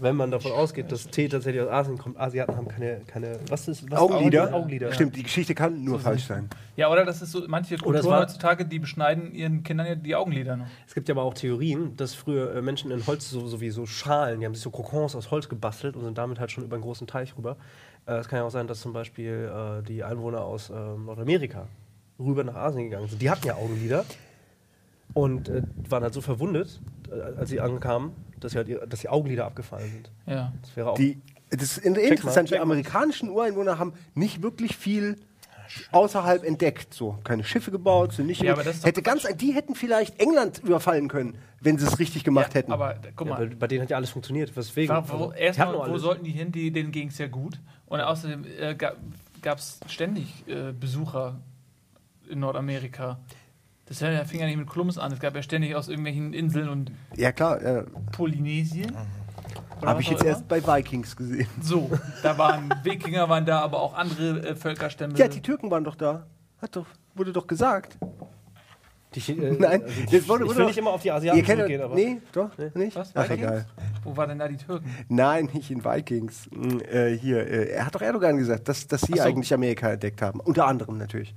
[0.00, 3.66] wenn man davon ausgeht, dass Tee tatsächlich aus Asien kommt, Asiaten haben keine, keine was
[3.66, 4.54] ist, was Augenlider.
[4.54, 4.92] Augenlider.
[4.92, 6.48] Stimmt, die Geschichte kann nur falsch sein.
[6.76, 10.14] Ja, oder das ist so, manche Kulturen war- heutzutage, die beschneiden ihren Kindern ja die
[10.14, 10.66] Augenlider noch.
[10.86, 13.70] Es gibt ja aber auch Theorien, dass früher äh, Menschen in Holz, so, so wie
[13.70, 16.62] so Schalen, die haben sich so Kokons aus Holz gebastelt und sind damit halt schon
[16.64, 17.56] über einen großen Teich rüber.
[18.06, 21.66] Äh, es kann ja auch sein, dass zum Beispiel äh, die Einwohner aus ähm, Nordamerika
[22.18, 23.20] rüber nach Asien gegangen sind.
[23.20, 24.04] Die hatten ja Augenlider
[25.14, 26.80] und äh, waren halt so verwundet,
[27.10, 30.10] äh, als sie ankamen, dass sie halt dass die Augenlider abgefallen sind.
[30.26, 30.52] Ja.
[30.62, 30.96] Das wäre auch.
[30.96, 35.18] Die, das ist interessant, die amerikanischen Ureinwohner haben nicht wirklich viel
[35.92, 36.94] außerhalb entdeckt.
[36.94, 38.42] So, keine Schiffe gebaut, sind nicht.
[38.42, 41.86] Ja, aber das ist doch hätte ganz, die hätten vielleicht England überfallen können, wenn sie
[41.86, 42.72] es richtig gemacht ja, hätten.
[42.72, 44.56] Aber äh, guck ja, mal, bei, bei denen hat ja alles funktioniert.
[44.56, 44.94] Weswegen?
[44.94, 46.52] Wa- wo, Also, erstmal, wo sollten die hin?
[46.52, 47.58] Die, denen ging es ja gut.
[47.86, 51.40] Und außerdem äh, gab es ständig äh, Besucher
[52.28, 53.20] in Nordamerika.
[53.86, 55.12] Das fing ja nicht mit Kolumbus an.
[55.12, 57.62] Es gab ja ständig aus irgendwelchen Inseln und ja, klar.
[57.62, 57.84] Ja.
[58.12, 58.90] Polynesien.
[58.90, 59.06] Oder
[59.84, 60.30] Habe ich jetzt immer.
[60.30, 61.46] erst bei Vikings gesehen.
[61.60, 61.90] So,
[62.22, 65.14] da waren Wikinger, waren da, aber auch andere äh, Völkerstämme.
[65.16, 66.26] Ja, die Türken waren doch da.
[66.62, 67.98] Hat doch, wurde doch gesagt.
[69.14, 71.14] Die, äh, Nein, also jetzt ich, wurde- ich wurde will nicht immer auf die Ihr
[71.14, 71.94] Asiaten kennt zurückgehen, doch, aber.
[71.94, 72.96] nee, doch, nicht?
[72.96, 73.10] Was?
[73.14, 73.42] Ach, Vikings?
[73.42, 73.66] egal.
[74.02, 74.90] Wo waren denn da die Türken?
[75.08, 76.48] Nein, nicht in Vikings.
[76.50, 79.22] Mm, Äh, hier, äh, er hat doch Erdogan gesagt, dass, dass sie so.
[79.22, 80.40] eigentlich Amerika entdeckt haben.
[80.40, 81.34] Unter anderem natürlich.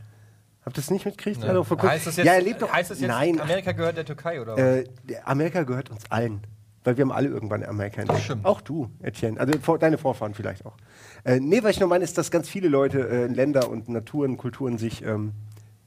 [0.66, 1.42] Habt ihr das nicht mitgekriegt?
[1.44, 1.50] Ja.
[1.50, 2.72] Er kurzem- Heißt das jetzt, ja, er lebt doch.
[2.72, 4.60] heißt das jetzt nein, Amerika gehört der Türkei oder was?
[4.60, 4.86] äh,
[5.26, 6.42] Amerika gehört uns allen.
[6.88, 8.38] Weil wir haben alle irgendwann Amerika entdeckt.
[8.44, 9.38] Auch du, Etienne.
[9.38, 10.78] Also vor, deine Vorfahren vielleicht auch.
[11.26, 14.38] Äh, nee, was ich nur meine, ist, dass ganz viele Leute, äh, Länder und Naturen,
[14.38, 15.34] Kulturen sich ähm,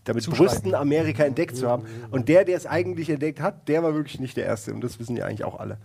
[0.05, 1.87] damit brüsten, Amerika entdeckt zu haben.
[2.11, 4.75] Und der, der es eigentlich entdeckt hat, der war wirklich nicht der Erste.
[4.75, 5.79] Und das wissen ja eigentlich auch alle.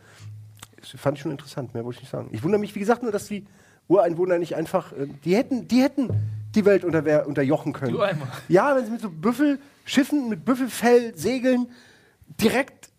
[0.81, 2.27] Das fand ich schon interessant, mehr wollte ich nicht sagen.
[2.33, 3.45] Ich wundere mich, wie gesagt, nur, dass die
[3.87, 6.09] Ureinwohner nicht einfach, äh, die hätten, die hätten
[6.55, 7.93] die Welt unter, unterjochen können.
[7.93, 8.33] Die Ureinwohner.
[8.49, 11.67] Ja, wenn sie mit so Büffel, Schiffen mit Büffelfell segeln,
[12.41, 12.89] direkt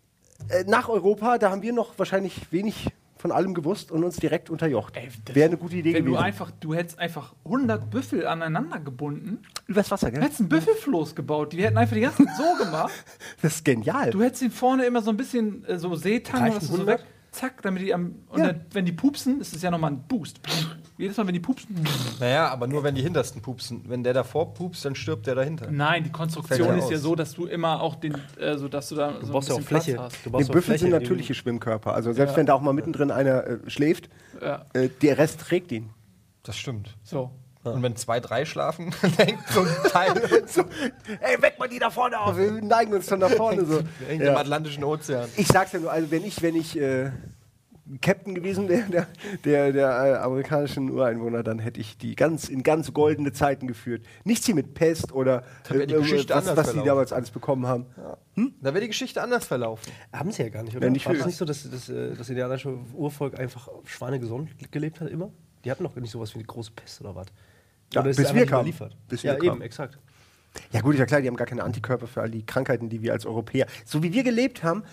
[0.49, 4.51] äh, nach Europa, da haben wir noch wahrscheinlich wenig von allem gewusst und uns direkt
[4.51, 4.93] unterjocht.
[5.33, 6.17] Wäre eine gute Idee Wenn gewesen.
[6.17, 10.21] du einfach, du hättest einfach 100 Büffel aneinander gebunden, Übers Wasser, du gell?
[10.23, 11.51] hättest einen Büffelfloß gebaut.
[11.53, 12.93] Die hätten einfach die ganze Zeit so gemacht.
[13.41, 14.11] Das ist genial.
[14.11, 16.99] Du hättest ihn vorne immer so ein bisschen äh, so Seetang, du so 100?
[16.99, 18.15] weg, zack, damit die am.
[18.29, 18.53] Und Ja.
[18.53, 20.39] dann, wenn die pupsen, ist es ja nochmal ein Boost.
[20.97, 21.75] Jedes Mal, wenn die pupsen.
[22.19, 23.83] Naja, aber nur wenn die hintersten pupsen.
[23.87, 25.69] Wenn der davor pupst, dann stirbt der dahinter.
[25.69, 27.03] Nein, die Fällt Konstruktion ja ist ja aus.
[27.03, 29.55] so, dass du immer auch den, äh, so dass du da Du so brauchst ja
[29.55, 29.99] auch Platz Fläche.
[30.01, 30.25] hast.
[30.25, 31.93] Du auch Büffel sind Fläche, die- natürliche Schwimmkörper.
[31.93, 32.37] Also selbst Ja.
[32.37, 34.09] wenn da auch mal mittendrin einer äh, schläft,
[34.41, 35.89] Ja, äh, der Rest trägt ihn.
[36.43, 36.95] Das stimmt.
[37.03, 37.29] so.
[37.63, 40.13] Und wenn zwei, drei schlafen, dann hängt so ein Teil
[40.47, 40.61] so,
[41.19, 42.37] Ey, weck mal die da vorne auf!
[42.37, 43.81] Wir neigen uns dann nach vorne so.
[44.07, 44.31] hängt Ja.
[44.31, 45.27] im Atlantischen Ozean.
[45.35, 47.11] Ich sag's ja nur, also wenn ich, wenn ich äh,
[48.01, 49.07] Captain gewesen wäre, der,
[49.43, 54.05] der, der äh, amerikanischen Ureinwohner, dann hätte ich die ganz in ganz goldene Zeiten geführt.
[54.23, 56.87] Nichts hier mit Pest oder wäre die äh, Geschichte was, anders was die verlaufen.
[56.87, 57.85] damals alles bekommen haben.
[58.61, 59.91] Da wäre die Geschichte anders verlaufen.
[60.13, 60.85] Haben sie ja gar nicht, oder?
[60.85, 65.01] Wenn nicht War das nicht so, dass das, äh, das indianische Urvolk einfach schweinegesund gelebt
[65.01, 65.31] hat immer?
[65.63, 67.27] Die hatten doch nicht sowas wie eine große Pest oder was?
[67.93, 68.73] Ja, Oder ist bis es wir kamen.
[69.07, 69.61] Bis ja, wir eben, kamen.
[69.61, 69.97] exakt.
[70.71, 73.01] Ja gut, ist ja klar, die haben gar keine Antikörper für all die Krankheiten, die
[73.01, 74.83] wir als Europäer, so wie wir gelebt haben,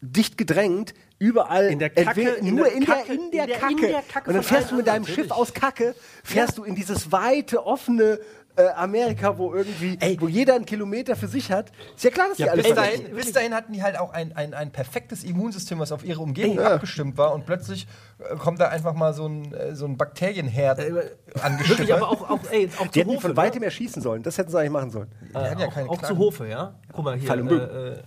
[0.00, 3.42] dicht gedrängt, überall In der Kacke, entweder- in nur der in, Kacke, der, in der
[3.44, 3.72] in der- Kacke.
[3.86, 6.74] in der Kacke und dann fährst du mit deinem Schiff aus Kacke, fährst du in
[6.76, 8.20] dieses weite, offene
[8.56, 11.70] äh, Amerika, wo irgendwie, wo jeder einen Kilometer für sich hat.
[11.94, 13.02] Ist ja klar, dass die Ja, alle bis, verletzen.
[13.04, 16.20] dahin, bis dahin hatten die halt auch ein, ein, ein perfektes Immunsystem, was auf ihre
[16.20, 17.34] Umgebung abgestimmt war.
[17.34, 17.86] Und plötzlich
[18.18, 21.12] äh, kommt da einfach mal so ein, äh, so ein Bakterienherd Wirklich,
[21.44, 21.90] angeschippert.
[21.92, 23.28] aber auch, auch, ey, auch Die zu hätten die Hofe.
[23.28, 24.24] von weitem erschießen sollen.
[24.24, 25.08] Das hätten sie eigentlich machen sollen.
[25.30, 26.74] Die hatten ja auch, keine auch zu Hofe, ja?
[26.92, 27.28] Guck mal hier.
[27.28, 27.60] Fall und Böhm.
[27.60, 27.98] Äh, äh,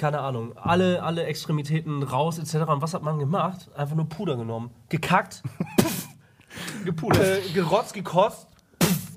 [0.00, 0.56] keine Ahnung.
[0.56, 2.68] Alle, alle Extremitäten raus, etc.
[2.70, 3.68] Und was hat man gemacht?
[3.76, 4.70] Einfach nur Puder genommen.
[4.88, 5.42] Gekackt,
[6.84, 7.22] Gepudert.
[7.22, 8.46] äh, gerotzt, gekotzt,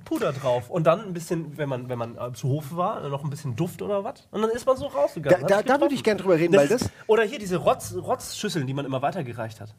[0.04, 0.70] Puder drauf.
[0.70, 3.56] Und dann ein bisschen, wenn man, wenn man äh, zu Hofe war, noch ein bisschen
[3.56, 4.28] Duft oder was.
[4.32, 5.48] Und dann ist man so Da, rausgegangen.
[5.48, 6.90] Da, sich da würde ich gerne drüber reden, weil das.
[7.08, 9.74] Oder hier diese Rotz, Rotzschüsseln, die man immer weitergereicht hat.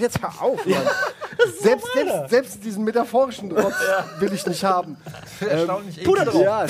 [0.00, 0.82] Jetzt hör auf, Mann.
[1.60, 3.74] selbst, selbst, selbst diesen metaphorischen Rotz
[4.18, 4.96] will ich nicht haben.
[5.40, 6.34] Erstaunlich Puder eklig.
[6.34, 6.44] drauf.
[6.44, 6.66] Ja,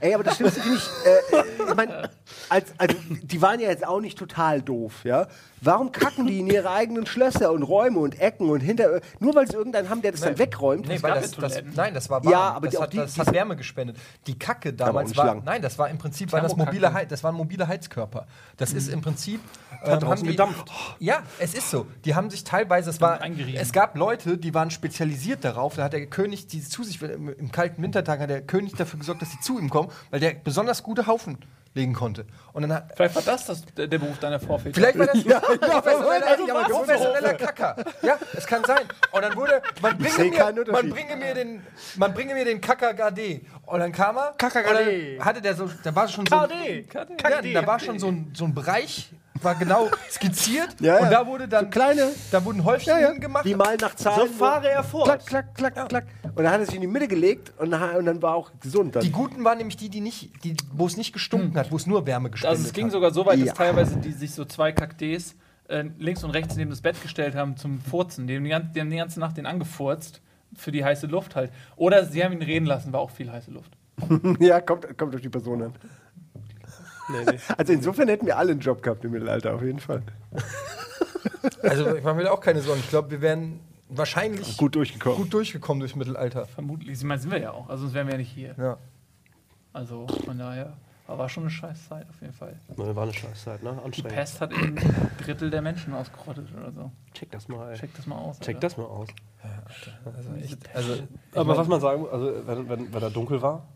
[0.00, 2.08] ey, aber das Schlimmste finde ich, äh, ich mein,
[2.48, 5.26] als, also, die waren ja jetzt auch nicht total doof, ja.
[5.62, 9.46] Warum kacken die in ihre eigenen Schlösser und Räume und Ecken und hinter, nur weil
[9.48, 10.86] sie irgendeinen haben, der das dann wegräumt?
[10.86, 12.30] Nee, weil das, das, nein, das war warm.
[12.32, 13.96] Ja, aber das, die- hat, die- das die- hat Wärme gespendet.
[14.26, 15.42] Die Kacke damals war, lang.
[15.44, 18.26] nein, das war im Prinzip war das mobile, Hei- das waren mobile Heizkörper.
[18.58, 19.40] Das ist im Prinzip
[19.84, 20.70] ähm, haben die, gedampft.
[20.98, 21.86] Ja, es ist so.
[22.04, 23.20] Die haben sich teilweise, es war,
[23.54, 25.74] es gab Leute, die waren spezialisiert darauf.
[25.76, 28.98] Da hat der König die zu sich im, im kalten Wintertag hat der König dafür
[28.98, 31.38] gesorgt, dass sie zu ihm kommen, weil der besonders gute Haufen
[31.76, 32.26] legen konnte.
[32.52, 34.74] Und dann hat, Vielleicht war das, das der, der Beruf deiner Vorväter.
[34.74, 36.68] Vielleicht war das Ja, professioneller, also was?
[36.68, 37.76] professioneller Kacker.
[38.02, 38.82] Ja, es kann sein.
[39.12, 41.62] Und dann wurde, man bringe, mir, man bringe mir den,
[41.96, 43.42] man bringe mir den Kacker Gade.
[43.66, 44.34] Und dann kam er.
[44.38, 45.18] Kacker Gade.
[45.20, 46.86] Hatte der so, da war schon so, KD.
[46.92, 49.10] ja, da war schon so ein, so ein Bereich,
[49.42, 50.76] war genau skizziert.
[50.80, 51.02] Ja, ja.
[51.04, 53.12] Und da wurde dann So kleine- da wurden Häufchen Ja, ja.
[53.12, 53.44] gemacht.
[53.44, 54.28] Die mal nach Zahlen.
[54.28, 55.26] So fahre er fort.
[55.26, 56.06] Klack, klack, klack, klack.
[56.34, 58.50] Und dann hat er sich in die Mitte gelegt und, dann- und dann war auch
[58.60, 58.96] gesund.
[58.96, 59.02] Dann.
[59.02, 61.86] Die guten waren nämlich die, die nicht, die, wo es nicht gestunken hat, wo es
[61.86, 62.92] nur Wärme gespendet Also es ging hat.
[62.92, 63.46] sogar so weit, Ja.
[63.46, 65.34] dass teilweise die sich so zwei Kaktees
[65.68, 68.26] äh, links und rechts neben das Bett gestellt haben zum Furzen.
[68.28, 70.20] Die haben die, ganze, die haben die ganze Nacht den angefurzt
[70.54, 71.50] für die heiße Luft halt.
[71.74, 73.72] Oder sie haben ihn reden lassen, war auch viel heiße Luft.
[74.38, 75.72] ja, kommt, kommt auf die Person an.
[77.08, 77.38] Nee, nee.
[77.56, 80.02] Also insofern hätten wir alle einen Job gehabt im Mittelalter, auf jeden Fall.
[81.62, 82.80] Also ich mache mir da auch keine Sorgen.
[82.80, 85.18] Ich glaube, wir wären wahrscheinlich Gut durchgekommen.
[85.18, 86.46] gut durchgekommen durchs Mittelalter.
[86.46, 86.98] Vermutlich.
[86.98, 87.68] Sie meinen, sind wir ja auch.
[87.68, 88.54] Also sonst wären wir ja nicht hier.
[88.58, 88.78] Ja.
[89.72, 90.72] Also von daher.
[91.06, 92.58] Aber war schon eine scheiß Zeit auf jeden Fall.
[92.74, 93.78] War eine Scheißzeit, ne?
[93.78, 94.12] Die Anstrengend.
[94.12, 94.76] Pest hat ein
[95.22, 96.90] Drittel der Menschen ausgerottet oder so.
[97.14, 97.78] Check das mal, ey.
[97.78, 98.40] Check das mal aus.
[98.40, 98.60] Check Alter.
[98.68, 99.08] das mal aus.
[100.04, 100.94] Also echt, also
[101.32, 103.68] Aber was man sagen muss, also wenn, wenn, wenn da dunkel war,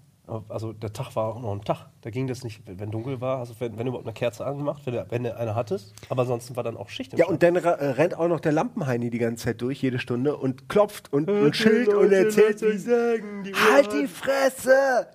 [0.49, 1.87] also der Tag war auch noch ein Tag.
[2.03, 4.83] Da ging das nicht, wenn dunkel war, also wenn, wenn du überhaupt eine Kerze angemacht,
[4.87, 7.35] wenn, du- wenn du eine hattest, aber ansonsten war dann auch Schicht im Ja, Schatten.
[7.35, 10.69] und dann äh, rennt auch noch der Lampenheini die ganze Zeit durch, jede Stunde, und
[10.69, 15.07] klopft und, und schild und erzählt, wie, sagen, die halt die Fresse!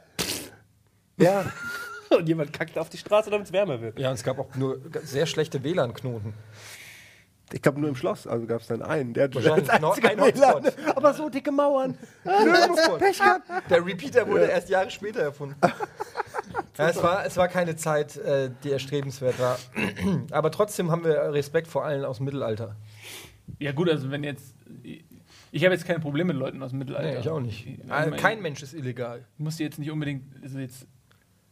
[1.18, 1.46] Ja,
[2.16, 3.98] Und jemand kackt auf die Straße, damit es wärmer wird.
[4.00, 6.34] Ja, und es gab auch nur sehr schlechte WLAN-Knoten.
[7.54, 9.14] Ich glaube nur im Schloss, also gab es dann einen.
[9.14, 10.64] Der hatte als einziger ein Hotspot.
[10.64, 10.96] WLAN.
[10.96, 11.98] Aber so dicke Mauern.
[13.00, 13.48] Pech gehabt.
[13.70, 15.56] Der Repeater wurde erst Jahre später erfunden.
[16.78, 19.58] Ja, es, war, es war keine Zeit, äh, die erstrebenswert war.
[20.32, 22.76] Aber trotzdem haben wir Respekt vor allen aus dem Mittelalter.
[23.60, 24.56] Ja gut, also wenn jetzt...
[25.52, 27.12] Ich habe jetzt keine Probleme mit Leuten aus dem Mittelalter.
[27.14, 27.66] Nee, ich auch nicht.
[27.66, 29.24] Ich- ich- Kein Mensch ist illegal.
[29.38, 30.86] muss jetzt nicht unbedingt also jetzt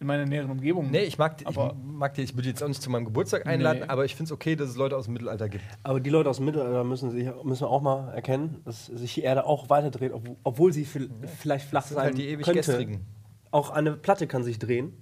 [0.04, 0.91] in meiner näheren Umgebung.
[0.91, 3.06] Nee, ich mag, die- ich Aber- mag die, ich würde jetzt auch nicht zu meinem
[3.06, 3.88] Geburtstag einladen, Nee.
[3.88, 5.64] aber ich finde es okay, dass es Leute aus dem Mittelalter gibt.
[5.84, 9.22] Aber die Leute aus dem Mittelalter müssen, sich, müssen auch mal erkennen, dass sich die
[9.22, 12.60] Erde auch weiterdreht, obwohl, obwohl sie viel, vielleicht flach sind sein halt die ewig könnte.
[12.60, 13.06] Gestrigen.
[13.51, 14.93] Auch eine Platte kann sich drehen.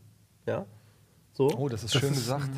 [0.48, 0.66] Ja.
[1.34, 1.50] So.
[1.58, 2.50] Oh, das ist schön gesagt.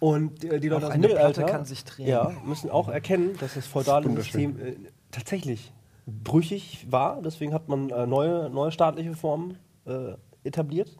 [0.00, 2.06] Und äh, die Leute Auch aus dem eine Platte Mittelalter kann sich drehen.
[2.06, 4.08] Ja, müssen auch erkennen, dass das feudale.
[4.14, 4.74] System äh,
[5.10, 5.72] tatsächlich
[6.06, 7.20] brüchig war.
[7.22, 10.12] Deswegen hat man äh, neue, neue staatliche Formen äh,
[10.44, 10.96] etabliert.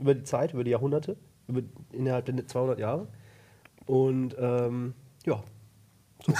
[0.00, 1.60] Über die Zeit, über die Jahrhunderte, über,
[1.92, 3.06] innerhalb der 200 Jahre.
[3.86, 4.94] Und ähm,
[5.24, 5.42] ja,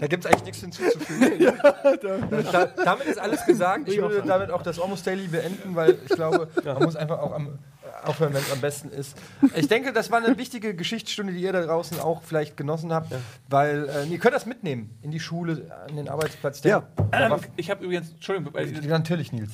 [0.00, 1.52] Da gibt es eigentlich nichts hinzuzufügen.
[1.62, 3.88] da, damit ist alles gesagt.
[3.88, 7.32] Ich würde damit auch das Almost Daily beenden, weil ich glaube, man muss einfach auch
[7.32, 9.16] am, äh, aufhören, wenn es am besten ist.
[9.54, 13.12] Ich denke, das war eine wichtige Geschichtsstunde, die ihr da draußen auch vielleicht genossen habt,
[13.48, 16.62] weil äh, ihr könnt das mitnehmen in die Schule, an den Arbeitsplatz.
[16.64, 16.88] Ja.
[17.12, 19.52] Ähm, ich habe übrigens, Entschuldigung, weil, Natürlich, Nils.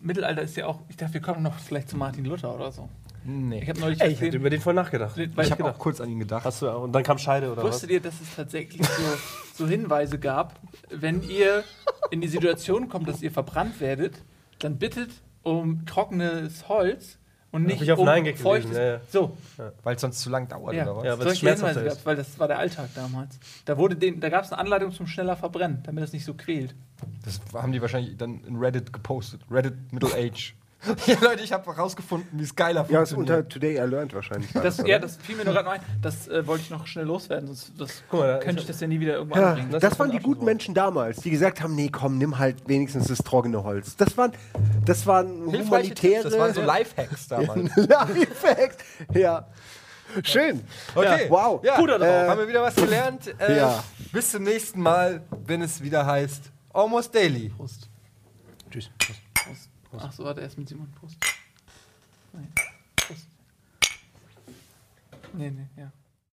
[0.00, 2.88] Mittelalter ist ja auch, ich dachte, wir kommen noch vielleicht zu Martin Luther oder so.
[3.24, 3.60] Nee.
[3.62, 5.16] Ich habe neulich Ey, ich hätte gesehen, über den voll nachgedacht.
[5.34, 6.44] weil Ich habe auch kurz an ihn gedacht.
[6.44, 7.74] Hast du, und dann kam Scheide oder was?
[7.74, 9.02] Wusstet ihr, dass es tatsächlich so,
[9.54, 10.58] so Hinweise gab,
[10.90, 11.64] wenn ihr
[12.10, 14.22] in die Situation kommt, dass ihr verbrannt werdet,
[14.58, 15.10] dann bittet
[15.42, 17.18] um trockenes Holz
[17.52, 18.76] und nicht ich auf um Nein feuchtes.
[18.76, 19.00] ja, ja.
[19.08, 19.36] So,
[19.82, 21.04] Weil es sonst zu lang dauert, ja, oder was?
[21.04, 21.96] Ja, solche Hinweise ist.
[21.96, 23.38] gab, weil das war der Alltag damals.
[23.64, 26.34] Da wurde den, da gab es eine Anleitung zum schneller Verbrennen, damit es nicht so
[26.34, 26.74] quält.
[27.24, 29.40] Das haben die wahrscheinlich dann in Reddit gepostet.
[29.50, 30.54] Reddit Middle Age.
[31.06, 33.44] ja, Leute, ich habe herausgefunden, wie es geiler Ja, ist funktioniert.
[33.44, 34.50] unter Today I Learned wahrscheinlich.
[34.52, 35.80] Das, ja, das fiel mir nur gerade noch ein.
[36.00, 38.80] Das äh, wollte ich noch schnell loswerden, sonst das Guck mal, da könnte ich das
[38.80, 39.70] ja nie wieder irgendwo Ja, anbringen.
[39.72, 40.44] Das das, waren die guten.
[40.44, 43.96] Menschen damals, die gesagt haben, nee, komm, nimm halt wenigstens das trockene Holz.
[43.96, 44.32] Das waren,
[44.86, 47.76] das waren Hilfreiche Tipps, humanitäre das waren so Lifehacks damals.
[47.76, 48.76] Lifehacks.
[49.12, 49.46] Ja.
[50.24, 50.62] Schön.
[50.94, 51.60] Okay, Ja, wow.
[51.62, 52.08] Ja, Puder drauf.
[52.08, 53.32] äh, haben wir wieder was gelernt.
[53.38, 53.84] Äh, Ja.
[54.12, 57.50] Bis zum nächsten Mal, wenn es wieder heißt Almost Daily.
[57.50, 57.88] Prost.
[58.70, 58.90] Tschüss.
[59.90, 60.04] Prost.
[60.04, 60.90] Ach so, warte, erst mit Simon.
[60.92, 61.16] Prost.
[62.32, 62.52] Nein.
[62.96, 63.26] Prost.
[65.32, 65.92] Nee, nee, ja.